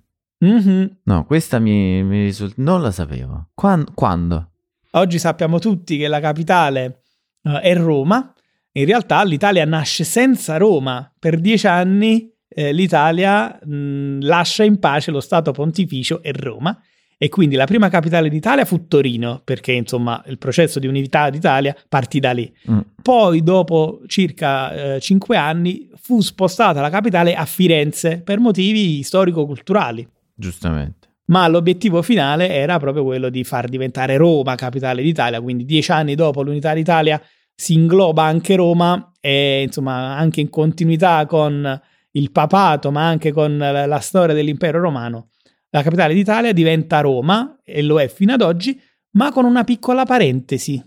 Mm-hmm. 0.45 0.85
No, 1.05 1.25
questa 1.25 1.57
mi, 1.57 2.03
mi 2.03 2.25
risulta... 2.25 2.61
non 2.61 2.83
la 2.83 2.91
sapevo. 2.91 3.49
Quando? 3.55 3.91
quando? 3.95 4.51
Oggi 4.91 5.17
sappiamo 5.17 5.57
tutti 5.57 5.97
che 5.97 6.07
la 6.07 6.19
capitale 6.19 7.01
uh, 7.45 7.53
è 7.53 7.75
Roma. 7.75 8.31
In 8.73 8.85
realtà 8.85 9.23
l'Italia 9.23 9.65
nasce 9.65 10.03
senza 10.03 10.57
Roma. 10.57 11.11
Per 11.17 11.39
dieci 11.39 11.65
anni 11.65 12.31
eh, 12.57 12.73
l'Italia 12.73 13.59
mh, 13.63 14.21
lascia 14.21 14.63
in 14.63 14.79
pace 14.79 15.11
lo 15.11 15.19
Stato 15.19 15.51
pontificio 15.51 16.23
e 16.23 16.31
Roma 16.31 16.75
e 17.19 17.29
quindi 17.29 17.55
la 17.55 17.65
prima 17.65 17.87
capitale 17.87 18.29
d'Italia 18.29 18.65
fu 18.65 18.87
Torino, 18.87 19.41
perché 19.43 19.73
insomma 19.73 20.23
il 20.25 20.39
processo 20.39 20.79
di 20.79 20.87
unità 20.87 21.29
d'Italia 21.29 21.75
partì 21.87 22.19
da 22.19 22.31
lì. 22.31 22.51
Mm. 22.69 22.79
Poi, 23.01 23.43
dopo 23.43 24.01
circa 24.07 24.95
eh, 24.95 24.99
cinque 24.99 25.37
anni, 25.37 25.87
fu 26.01 26.19
spostata 26.21 26.81
la 26.81 26.89
capitale 26.89 27.35
a 27.35 27.45
Firenze 27.45 28.21
per 28.23 28.39
motivi 28.39 29.03
storico-culturali. 29.03 30.07
Giustamente. 30.33 31.09
Ma 31.25 31.47
l'obiettivo 31.47 32.01
finale 32.01 32.49
era 32.49 32.79
proprio 32.79 33.03
quello 33.03 33.29
di 33.29 33.43
far 33.43 33.67
diventare 33.67 34.17
Roma 34.17 34.55
capitale 34.55 35.03
d'Italia, 35.03 35.41
quindi 35.41 35.65
dieci 35.65 35.91
anni 35.91 36.15
dopo 36.15 36.41
l'unità 36.41 36.73
d'Italia 36.73 37.21
si 37.53 37.73
ingloba 37.73 38.23
anche 38.23 38.55
Roma 38.55 39.11
e 39.19 39.63
insomma 39.63 40.15
anche 40.15 40.41
in 40.41 40.49
continuità 40.49 41.25
con 41.25 41.81
il 42.17 42.31
papato, 42.31 42.91
ma 42.91 43.07
anche 43.07 43.31
con 43.31 43.57
la, 43.57 43.85
la 43.85 43.99
storia 43.99 44.35
dell'impero 44.35 44.79
romano 44.79 45.29
la 45.69 45.83
capitale 45.83 46.13
d'Italia 46.13 46.53
diventa 46.53 47.01
Roma 47.01 47.59
e 47.63 47.81
lo 47.81 47.99
è 47.99 48.07
fino 48.07 48.33
ad 48.33 48.41
oggi, 48.41 48.79
ma 49.11 49.31
con 49.31 49.45
una 49.45 49.63
piccola 49.63 50.05
parentesi. 50.05 50.83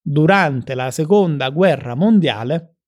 Durante 0.00 0.74
la 0.74 0.90
seconda 0.90 1.50
guerra 1.50 1.94
mondiale, 1.94 2.78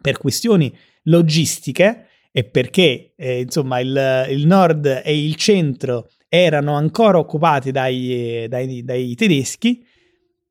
per 0.00 0.18
questioni 0.18 0.74
logistiche 1.04 2.06
e 2.30 2.44
perché 2.44 3.14
eh, 3.16 3.40
insomma 3.40 3.80
il, 3.80 4.26
il, 4.30 4.46
nord 4.46 5.02
e 5.04 5.24
il 5.24 5.34
centro 5.34 6.08
erano 6.28 6.74
ancora 6.74 7.18
occupati 7.18 7.72
dai, 7.72 8.46
dai, 8.48 8.84
dai 8.84 9.14
tedeschi, 9.14 9.84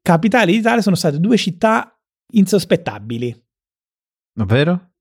capitali 0.02 0.54
d'Italia 0.54 0.82
sono 0.82 0.96
state 0.96 1.20
due 1.20 1.38
città 1.38 1.98
insospettabili. 2.34 3.44
Ovvero? 4.40 4.92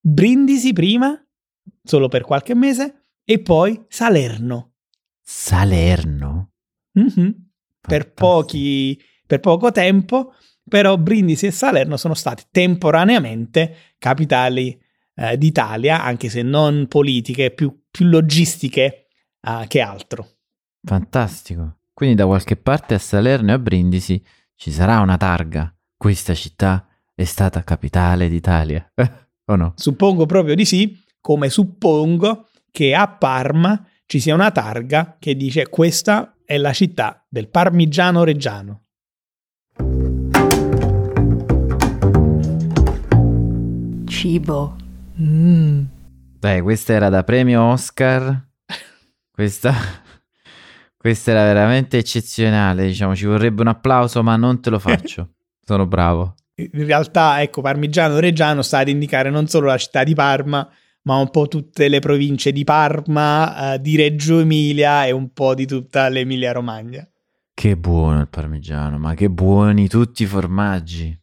Brindisi 0.00 0.72
prima, 0.72 1.21
solo 1.82 2.08
per 2.08 2.22
qualche 2.22 2.54
mese, 2.54 3.06
e 3.24 3.40
poi 3.40 3.84
Salerno. 3.88 4.74
Salerno? 5.20 6.52
Mm-hmm. 6.98 7.30
Per, 7.80 8.12
pochi, 8.12 9.00
per 9.26 9.40
poco 9.40 9.70
tempo, 9.72 10.34
però 10.68 10.96
Brindisi 10.96 11.46
e 11.46 11.50
Salerno 11.50 11.96
sono 11.96 12.14
stati 12.14 12.44
temporaneamente 12.50 13.94
capitali 13.98 14.78
eh, 15.14 15.36
d'Italia, 15.36 16.02
anche 16.02 16.28
se 16.28 16.42
non 16.42 16.86
politiche, 16.88 17.50
più, 17.50 17.84
più 17.90 18.06
logistiche 18.06 19.06
eh, 19.40 19.64
che 19.68 19.80
altro. 19.80 20.28
Fantastico. 20.82 21.78
Quindi 21.92 22.16
da 22.16 22.26
qualche 22.26 22.56
parte 22.56 22.94
a 22.94 22.98
Salerno 22.98 23.50
e 23.50 23.54
a 23.54 23.58
Brindisi 23.58 24.22
ci 24.56 24.70
sarà 24.70 25.00
una 25.00 25.16
targa. 25.16 25.74
Questa 25.96 26.34
città 26.34 26.86
è 27.14 27.24
stata 27.24 27.62
capitale 27.62 28.28
d'Italia. 28.28 28.92
o 29.46 29.56
no? 29.56 29.72
Suppongo 29.76 30.26
proprio 30.26 30.54
di 30.54 30.64
sì, 30.64 31.01
come 31.22 31.48
suppongo 31.48 32.48
che 32.70 32.94
a 32.94 33.08
Parma 33.08 33.82
ci 34.04 34.20
sia 34.20 34.34
una 34.34 34.50
targa 34.50 35.16
che 35.18 35.34
dice 35.34 35.68
questa 35.68 36.34
è 36.44 36.58
la 36.58 36.74
città 36.74 37.24
del 37.28 37.48
parmigiano 37.48 38.24
reggiano. 38.24 38.80
Cibo. 44.06 44.76
Mm. 45.18 45.84
Beh, 46.38 46.60
questa 46.60 46.92
era 46.92 47.08
da 47.08 47.24
premio 47.24 47.62
Oscar. 47.62 48.48
Questa, 49.32 49.74
questa 50.96 51.30
era 51.30 51.44
veramente 51.44 51.96
eccezionale. 51.96 52.86
Diciamo, 52.86 53.16
ci 53.16 53.24
vorrebbe 53.24 53.62
un 53.62 53.68
applauso, 53.68 54.22
ma 54.22 54.36
non 54.36 54.60
te 54.60 54.68
lo 54.68 54.78
faccio. 54.80 55.30
Sono 55.64 55.86
bravo. 55.86 56.34
In 56.54 56.84
realtà, 56.84 57.40
ecco, 57.40 57.62
Parmigiano 57.62 58.18
Reggiano 58.18 58.60
sta 58.60 58.78
ad 58.78 58.88
indicare 58.88 59.30
non 59.30 59.46
solo 59.46 59.68
la 59.68 59.78
città 59.78 60.04
di 60.04 60.14
Parma, 60.14 60.68
ma 61.02 61.16
un 61.16 61.30
po' 61.30 61.48
tutte 61.48 61.88
le 61.88 61.98
province 61.98 62.52
di 62.52 62.64
Parma, 62.64 63.74
uh, 63.74 63.78
di 63.78 63.96
Reggio 63.96 64.40
Emilia 64.40 65.04
e 65.06 65.10
un 65.10 65.32
po' 65.32 65.54
di 65.54 65.66
tutta 65.66 66.08
l'Emilia 66.08 66.52
Romagna. 66.52 67.06
Che 67.54 67.76
buono 67.76 68.20
il 68.20 68.28
parmigiano, 68.28 68.98
ma 68.98 69.14
che 69.14 69.28
buoni 69.28 69.88
tutti 69.88 70.22
i 70.22 70.26
formaggi. 70.26 71.18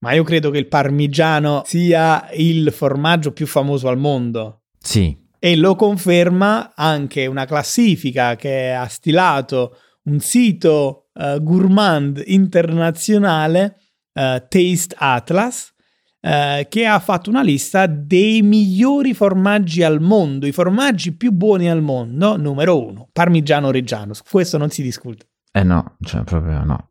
Ma 0.00 0.12
io 0.12 0.24
credo 0.24 0.50
che 0.50 0.58
il 0.58 0.68
parmigiano 0.68 1.62
sia 1.64 2.28
il 2.32 2.72
formaggio 2.72 3.32
più 3.32 3.46
famoso 3.46 3.88
al 3.88 3.98
mondo. 3.98 4.62
Sì. 4.78 5.16
E 5.38 5.56
lo 5.56 5.74
conferma 5.74 6.72
anche 6.74 7.26
una 7.26 7.44
classifica 7.44 8.36
che 8.36 8.72
ha 8.72 8.86
stilato 8.88 9.76
un 10.04 10.20
sito 10.20 11.08
uh, 11.14 11.42
gourmand 11.42 12.22
internazionale, 12.26 13.76
uh, 14.14 14.42
Taste 14.48 14.94
Atlas, 14.98 15.72
eh, 16.20 16.66
che 16.68 16.86
ha 16.86 16.98
fatto 16.98 17.30
una 17.30 17.42
lista 17.42 17.86
dei 17.86 18.42
migliori 18.42 19.14
formaggi 19.14 19.82
al 19.82 20.00
mondo, 20.00 20.46
i 20.46 20.52
formaggi 20.52 21.16
più 21.16 21.32
buoni 21.32 21.68
al 21.68 21.82
mondo, 21.82 22.36
numero 22.36 22.84
uno, 22.86 23.08
parmigiano 23.12 23.70
reggiano, 23.70 24.12
su 24.12 24.22
questo 24.28 24.58
non 24.58 24.70
si 24.70 24.82
discute. 24.82 25.28
Eh 25.52 25.64
no, 25.64 25.96
cioè 26.02 26.22
proprio 26.24 26.62
no. 26.64 26.90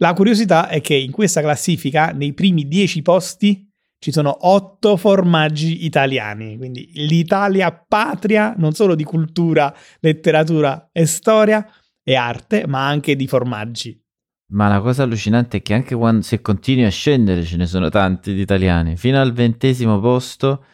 La 0.00 0.12
curiosità 0.12 0.68
è 0.68 0.80
che 0.80 0.94
in 0.94 1.10
questa 1.10 1.40
classifica, 1.40 2.12
nei 2.12 2.32
primi 2.32 2.68
dieci 2.68 3.02
posti, 3.02 3.66
ci 4.00 4.12
sono 4.12 4.46
otto 4.46 4.96
formaggi 4.96 5.84
italiani, 5.84 6.56
quindi 6.56 6.88
l'Italia 6.94 7.72
patria 7.72 8.54
non 8.56 8.72
solo 8.72 8.94
di 8.94 9.02
cultura, 9.02 9.74
letteratura 9.98 10.90
e 10.92 11.04
storia, 11.04 11.66
e 12.04 12.14
arte, 12.14 12.66
ma 12.66 12.86
anche 12.86 13.16
di 13.16 13.26
formaggi. 13.26 14.00
Ma 14.50 14.68
la 14.68 14.80
cosa 14.80 15.02
allucinante 15.02 15.58
è 15.58 15.62
che 15.62 15.74
anche 15.74 15.94
quando, 15.94 16.22
se 16.22 16.40
continui 16.40 16.84
a 16.84 16.90
scendere 16.90 17.44
ce 17.44 17.56
ne 17.56 17.66
sono 17.66 17.90
tanti 17.90 18.32
di 18.32 18.40
italiani, 18.40 18.96
fino 18.96 19.20
al 19.20 19.32
ventesimo 19.32 20.00
posto 20.00 20.64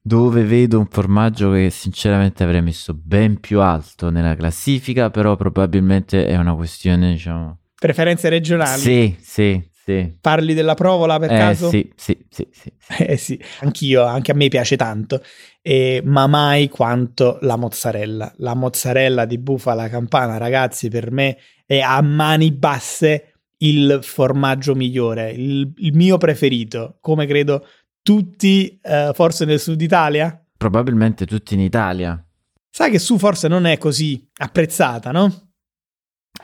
dove 0.00 0.44
vedo 0.44 0.78
un 0.78 0.86
formaggio 0.86 1.50
che 1.50 1.68
sinceramente 1.70 2.44
avrei 2.44 2.62
messo 2.62 2.94
ben 2.94 3.40
più 3.40 3.60
alto 3.60 4.10
nella 4.10 4.36
classifica, 4.36 5.10
però 5.10 5.36
probabilmente 5.36 6.26
è 6.26 6.36
una 6.36 6.54
questione, 6.54 7.12
diciamo... 7.12 7.58
Preferenze 7.74 8.28
regionali? 8.28 8.80
Sì, 8.80 9.16
sì, 9.20 9.70
sì. 9.88 10.16
Parli 10.20 10.52
della 10.52 10.74
provola 10.74 11.18
per 11.18 11.32
eh, 11.32 11.38
caso? 11.38 11.70
Sì, 11.70 11.90
sì, 11.96 12.26
sì, 12.28 12.46
sì, 12.52 12.70
sì. 12.78 13.02
Eh 13.02 13.16
sì, 13.16 13.42
anch'io, 13.60 14.04
anche 14.04 14.32
a 14.32 14.34
me 14.34 14.48
piace 14.48 14.76
tanto, 14.76 15.22
eh, 15.62 16.02
ma 16.04 16.26
mai 16.26 16.68
quanto 16.68 17.38
la 17.40 17.56
mozzarella. 17.56 18.34
La 18.36 18.54
mozzarella 18.54 19.24
di 19.24 19.38
bufala 19.38 19.88
campana, 19.88 20.36
ragazzi, 20.36 20.90
per 20.90 21.10
me 21.10 21.38
è 21.64 21.78
a 21.78 22.02
mani 22.02 22.52
basse 22.52 23.32
il 23.60 24.00
formaggio 24.02 24.74
migliore, 24.74 25.30
il, 25.30 25.72
il 25.78 25.96
mio 25.96 26.18
preferito, 26.18 26.98
come 27.00 27.24
credo 27.26 27.66
tutti, 28.02 28.78
eh, 28.82 29.12
forse 29.14 29.46
nel 29.46 29.58
sud 29.58 29.80
Italia? 29.80 30.38
Probabilmente 30.54 31.24
tutti 31.24 31.54
in 31.54 31.60
Italia. 31.60 32.22
Sai 32.68 32.90
che 32.90 32.98
su 32.98 33.16
forse 33.16 33.48
non 33.48 33.64
è 33.64 33.78
così 33.78 34.28
apprezzata, 34.36 35.12
no? 35.12 35.47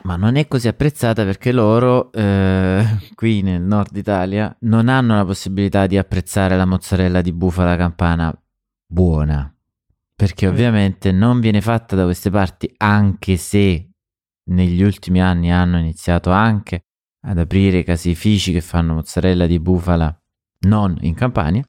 Ma 0.05 0.17
non 0.17 0.35
è 0.35 0.47
così 0.47 0.67
apprezzata 0.67 1.23
perché 1.23 1.51
loro, 1.51 2.11
eh, 2.11 2.85
qui 3.15 3.41
nel 3.41 3.63
nord 3.63 3.95
Italia, 3.97 4.55
non 4.61 4.87
hanno 4.87 5.15
la 5.15 5.25
possibilità 5.25 5.87
di 5.87 5.97
apprezzare 5.97 6.55
la 6.55 6.65
mozzarella 6.65 7.21
di 7.21 7.33
bufala 7.33 7.75
campana 7.75 8.31
buona. 8.85 9.51
Perché 10.15 10.47
ovviamente 10.47 11.11
non 11.11 11.39
viene 11.39 11.59
fatta 11.59 11.95
da 11.95 12.03
queste 12.03 12.29
parti, 12.29 12.71
anche 12.77 13.35
se 13.37 13.89
negli 14.51 14.83
ultimi 14.83 15.21
anni 15.21 15.51
hanno 15.51 15.79
iniziato 15.79 16.29
anche 16.29 16.85
ad 17.21 17.39
aprire 17.39 17.83
caseifici 17.83 18.51
che 18.51 18.61
fanno 18.61 18.93
mozzarella 18.93 19.47
di 19.47 19.59
bufala 19.59 20.15
non 20.67 20.95
in 21.01 21.15
Campania, 21.15 21.63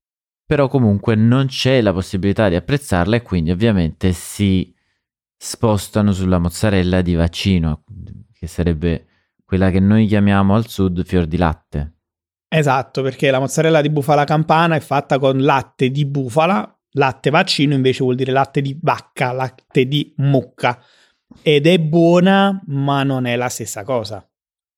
però 0.45 0.69
comunque 0.69 1.15
non 1.15 1.47
c'è 1.47 1.81
la 1.81 1.95
possibilità 1.95 2.51
di 2.51 2.55
apprezzarla 2.55 3.17
e 3.17 3.23
quindi 3.23 3.51
ovviamente 3.51 4.13
si 4.13 4.75
spostano 5.37 6.13
sulla 6.13 6.39
mozzarella 6.39 7.03
di 7.03 7.15
vaccino, 7.15 7.83
che 8.39 8.47
sarebbe 8.47 9.07
quella 9.45 9.71
che 9.71 9.81
noi 9.81 10.07
chiamiamo 10.07 10.55
al 10.55 10.67
sud 10.69 11.05
fior 11.05 11.27
di 11.27 11.37
latte. 11.37 11.95
Esatto, 12.49 13.03
perché 13.03 13.31
la 13.31 13.39
mozzarella 13.39 13.81
di 13.81 13.91
bufala 13.91 14.25
campana 14.25 14.77
è 14.77 14.81
fatta 14.81 15.19
con 15.19 15.39
latte 15.39 15.91
di 15.91 16.05
bufala, 16.07 16.79
latte 16.93 17.31
vaccino 17.31 17.75
invece 17.75 18.03
vuol 18.03 18.15
dire 18.15 18.33
latte 18.33 18.61
di 18.61 18.79
vacca, 18.81 19.33
latte 19.33 19.87
di 19.87 20.13
mucca. 20.19 20.81
Ed 21.43 21.67
è 21.67 21.79
buona, 21.79 22.63
ma 22.67 23.03
non 23.03 23.27
è 23.27 23.37
la 23.37 23.49
stessa 23.49 23.85
cosa. 23.85 24.27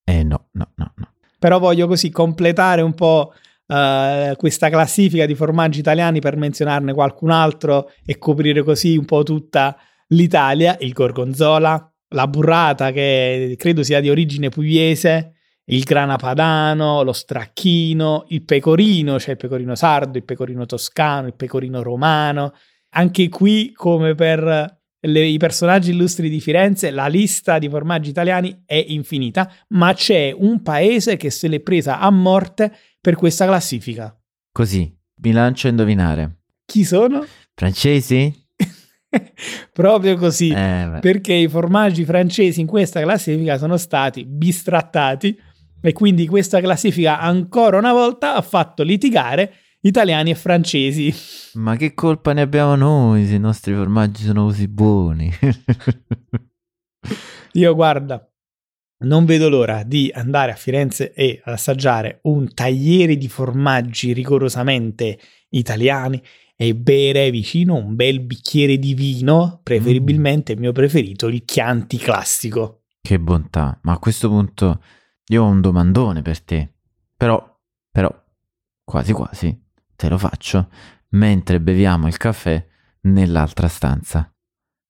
Eh 0.03 0.23
no, 0.23 0.49
no, 0.53 0.71
no, 0.75 0.93
no. 0.95 1.13
Però 1.37 1.59
voglio 1.59 1.87
così 1.87 2.09
completare 2.09 2.81
un 2.81 2.93
po' 2.93 3.33
uh, 3.67 4.35
questa 4.35 4.69
classifica 4.69 5.25
di 5.25 5.35
formaggi 5.35 5.79
italiani 5.79 6.19
per 6.19 6.35
menzionarne 6.35 6.93
qualcun 6.93 7.29
altro 7.29 7.91
e 8.05 8.17
coprire 8.17 8.63
così 8.63 8.97
un 8.97 9.05
po' 9.05 9.23
tutta 9.23 9.77
l'Italia, 10.07 10.75
il 10.79 10.91
gorgonzola, 10.91 11.91
la 12.09 12.27
burrata 12.27 12.91
che 12.91 13.55
credo 13.57 13.83
sia 13.83 13.99
di 13.99 14.09
origine 14.09 14.49
pugliese, 14.49 15.33
il 15.65 15.83
grana 15.83 16.15
padano, 16.15 17.03
lo 17.03 17.13
stracchino, 17.13 18.25
il 18.29 18.43
pecorino, 18.43 19.13
c'è 19.13 19.19
cioè 19.19 19.31
il 19.31 19.37
pecorino 19.37 19.75
sardo, 19.75 20.17
il 20.17 20.23
pecorino 20.23 20.65
toscano, 20.65 21.27
il 21.27 21.35
pecorino 21.35 21.83
romano. 21.83 22.53
Anche 22.91 23.29
qui, 23.29 23.71
come 23.73 24.15
per 24.15 24.79
le, 25.01 25.25
i 25.25 25.37
personaggi 25.37 25.91
illustri 25.91 26.29
di 26.29 26.39
Firenze, 26.39 26.89
la 26.89 27.07
lista 27.07 27.59
di 27.59 27.69
formaggi 27.69 28.09
italiani 28.09 28.63
è 28.65 28.83
infinita, 28.87 29.51
ma 29.69 29.93
c'è 29.93 30.33
un 30.35 30.61
paese 30.61 31.17
che 31.17 31.29
se 31.29 31.47
l'è 31.47 31.59
presa 31.59 31.99
a 31.99 32.09
morte 32.09 32.75
per 32.99 33.15
questa 33.15 33.45
classifica. 33.45 34.15
Così, 34.51 34.91
bilancio 35.13 35.67
a 35.67 35.69
indovinare. 35.69 36.39
Chi 36.65 36.83
sono? 36.83 37.23
Francesi? 37.53 38.47
Proprio 39.73 40.15
così, 40.17 40.49
Eh, 40.49 40.99
perché 41.01 41.33
i 41.33 41.47
formaggi 41.47 42.05
francesi 42.05 42.61
in 42.61 42.67
questa 42.67 43.01
classifica 43.01 43.57
sono 43.57 43.77
stati 43.77 44.25
bistrattati 44.25 45.37
e 45.81 45.93
quindi 45.93 46.27
questa 46.27 46.59
classifica 46.59 47.19
ancora 47.19 47.77
una 47.77 47.93
volta 47.93 48.35
ha 48.35 48.41
fatto 48.41 48.83
litigare 48.83 49.53
italiani 49.81 50.31
e 50.31 50.35
francesi. 50.35 51.13
Ma 51.59 51.75
che 51.75 51.93
colpa 51.93 52.33
ne 52.33 52.41
abbiamo 52.41 52.75
noi 52.75 53.25
se 53.25 53.35
i 53.35 53.39
nostri 53.39 53.73
formaggi 53.73 54.23
sono 54.23 54.45
così 54.45 54.67
buoni? 54.67 55.31
Io 57.53 57.73
guarda, 57.73 58.23
non 59.05 59.25
vedo 59.25 59.49
l'ora 59.49 59.83
di 59.83 60.11
andare 60.13 60.51
a 60.51 60.55
Firenze 60.55 61.13
e 61.13 61.41
assaggiare 61.45 62.19
un 62.23 62.53
tagliere 62.53 63.15
di 63.15 63.27
formaggi 63.27 64.13
rigorosamente 64.13 65.17
italiani 65.49 66.21
e 66.61 66.75
bere 66.75 67.31
vicino 67.31 67.75
un 67.75 67.95
bel 67.95 68.19
bicchiere 68.19 68.77
di 68.77 68.93
vino, 68.93 69.61
preferibilmente 69.63 70.51
il 70.51 70.59
mio 70.59 70.73
preferito, 70.73 71.27
il 71.27 71.45
Chianti 71.45 71.97
classico. 71.97 72.81
che 73.01 73.17
bontà. 73.17 73.79
Ma 73.83 73.93
a 73.93 73.97
questo 73.97 74.27
punto 74.27 74.81
io 75.27 75.43
ho 75.43 75.47
un 75.47 75.61
domandone 75.61 76.21
per 76.21 76.41
te. 76.41 76.73
Però, 77.15 77.41
però, 77.89 78.13
quasi 78.83 79.13
quasi, 79.13 79.57
te 79.95 80.09
lo 80.09 80.17
faccio 80.17 80.69
mentre 81.11 81.61
beviamo 81.61 82.07
il 82.07 82.17
caffè 82.17 82.63
nell'altra 83.03 83.69
stanza. 83.69 84.29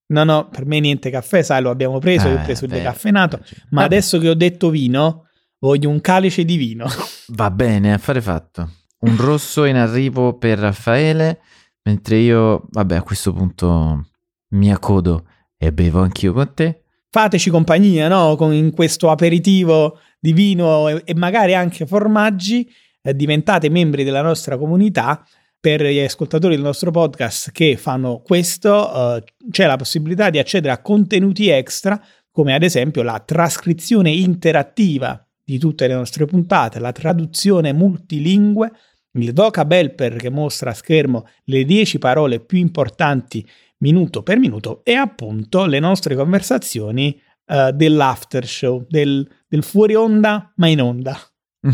No, 0.08 0.24
no, 0.24 0.50
per 0.50 0.66
me 0.66 0.80
niente 0.80 1.12
caffè, 1.12 1.44
sai, 1.44 1.62
lo 1.62 1.70
abbiamo 1.70 2.00
preso, 2.00 2.28
io 2.30 2.38
ho 2.38 2.40
Eh, 2.40 2.44
preso 2.46 2.66
il 2.66 2.72
decaffeinato, 2.72 3.38
ma 3.70 3.82
Vabbè, 3.82 3.86
adesso 3.86 4.18
che 4.18 4.28
ho 4.28 4.34
detto 4.34 4.72
vino, 4.72 5.28
voglio 5.60 5.90
un 5.90 6.02
calice 6.02 6.44
di 6.46 6.58
vino. 6.58 6.88
Va 7.28 7.52
bene, 7.52 7.94
affare 7.94 8.22
fatto. 8.22 8.72
Un 9.02 9.16
rosso 9.18 9.66
in 9.66 9.76
arrivo 9.76 10.36
per 10.38 10.58
Raffaele, 10.58 11.40
mentre 11.90 12.18
io, 12.18 12.68
vabbè, 12.70 12.98
a 12.98 13.04
questo 13.04 13.34
punto 13.34 14.06
mi 14.50 14.72
accodo 14.72 15.26
e 15.58 15.74
bevo 15.74 16.02
anch'io 16.02 16.34
con 16.34 16.54
te. 16.54 16.84
Fateci 17.10 17.50
compagnia, 17.50 18.08
no? 18.08 18.36
Con 18.36 18.54
in 18.54 18.72
questo 18.72 19.10
aperitivo 19.10 19.98
di 20.20 20.32
vino 20.32 20.88
e, 20.88 21.02
e 21.04 21.16
magari 21.16 21.56
anche 21.56 21.88
formaggi, 21.88 22.70
eh, 23.02 23.16
diventate 23.16 23.70
membri 23.70 24.04
della 24.04 24.22
nostra 24.22 24.58
comunità. 24.58 25.26
Per 25.62 25.84
gli 25.84 26.00
ascoltatori 26.00 26.56
del 26.56 26.64
nostro 26.64 26.90
podcast 26.90 27.52
che 27.52 27.76
fanno 27.76 28.22
questo, 28.24 29.18
eh, 29.18 29.24
c'è 29.52 29.66
la 29.66 29.76
possibilità 29.76 30.30
di 30.30 30.38
accedere 30.38 30.72
a 30.72 30.82
contenuti 30.82 31.50
extra, 31.50 32.02
come 32.32 32.54
ad 32.54 32.64
esempio 32.64 33.02
la 33.02 33.20
trascrizione 33.20 34.12
interattiva 34.12 35.22
di 35.44 35.58
tutte 35.58 35.88
le 35.88 35.96
nostre 35.96 36.26
puntate, 36.26 36.80
la 36.80 36.92
traduzione 36.92 37.74
multilingue, 37.74 38.72
il 39.22 39.34
Doc 39.34 39.66
Helper 39.68 40.16
che 40.16 40.30
mostra 40.30 40.72
a 40.72 40.74
schermo 40.74 41.28
le 41.46 41.66
10 41.66 42.00
parole 42.00 42.40
più 42.40 42.58
importanti 42.58 43.46
minuto 43.80 44.24
per 44.24 44.38
minuto 44.38 44.82
e 44.84 44.94
appunto 44.94 45.66
le 45.66 45.80
nostre 45.80 46.16
conversazioni 46.16 47.20
eh, 47.46 47.72
dell'after 47.74 48.46
show, 48.46 48.86
del, 48.88 49.28
del 49.48 49.64
fuori 49.64 49.96
onda 49.96 50.52
ma 50.56 50.68
in 50.68 50.82
onda. 50.82 51.20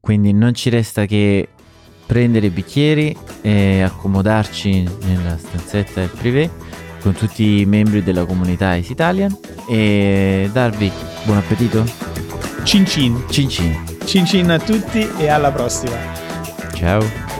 Quindi 0.00 0.32
non 0.32 0.54
ci 0.54 0.68
resta 0.68 1.06
che 1.06 1.48
prendere 2.06 2.46
i 2.46 2.50
bicchieri 2.50 3.16
e 3.40 3.82
accomodarci 3.82 4.82
nella 5.04 5.36
stanzetta 5.38 6.00
del 6.00 6.10
privé 6.10 6.50
con 7.00 7.14
tutti 7.14 7.60
i 7.60 7.66
membri 7.66 8.02
della 8.02 8.24
comunità 8.24 8.74
Is 8.74 8.90
Italian 8.90 9.36
e 9.68 10.48
darvi 10.52 10.90
buon 11.24 11.38
appetito. 11.38 11.84
Cin 12.64 12.86
cin, 12.86 13.24
Cin 13.28 13.48
cin. 13.48 13.91
Cin 14.04 14.26
cin 14.26 14.50
a 14.50 14.58
tutti 14.58 15.08
e 15.18 15.28
alla 15.28 15.50
prossima. 15.50 15.96
Ciao. 16.74 17.31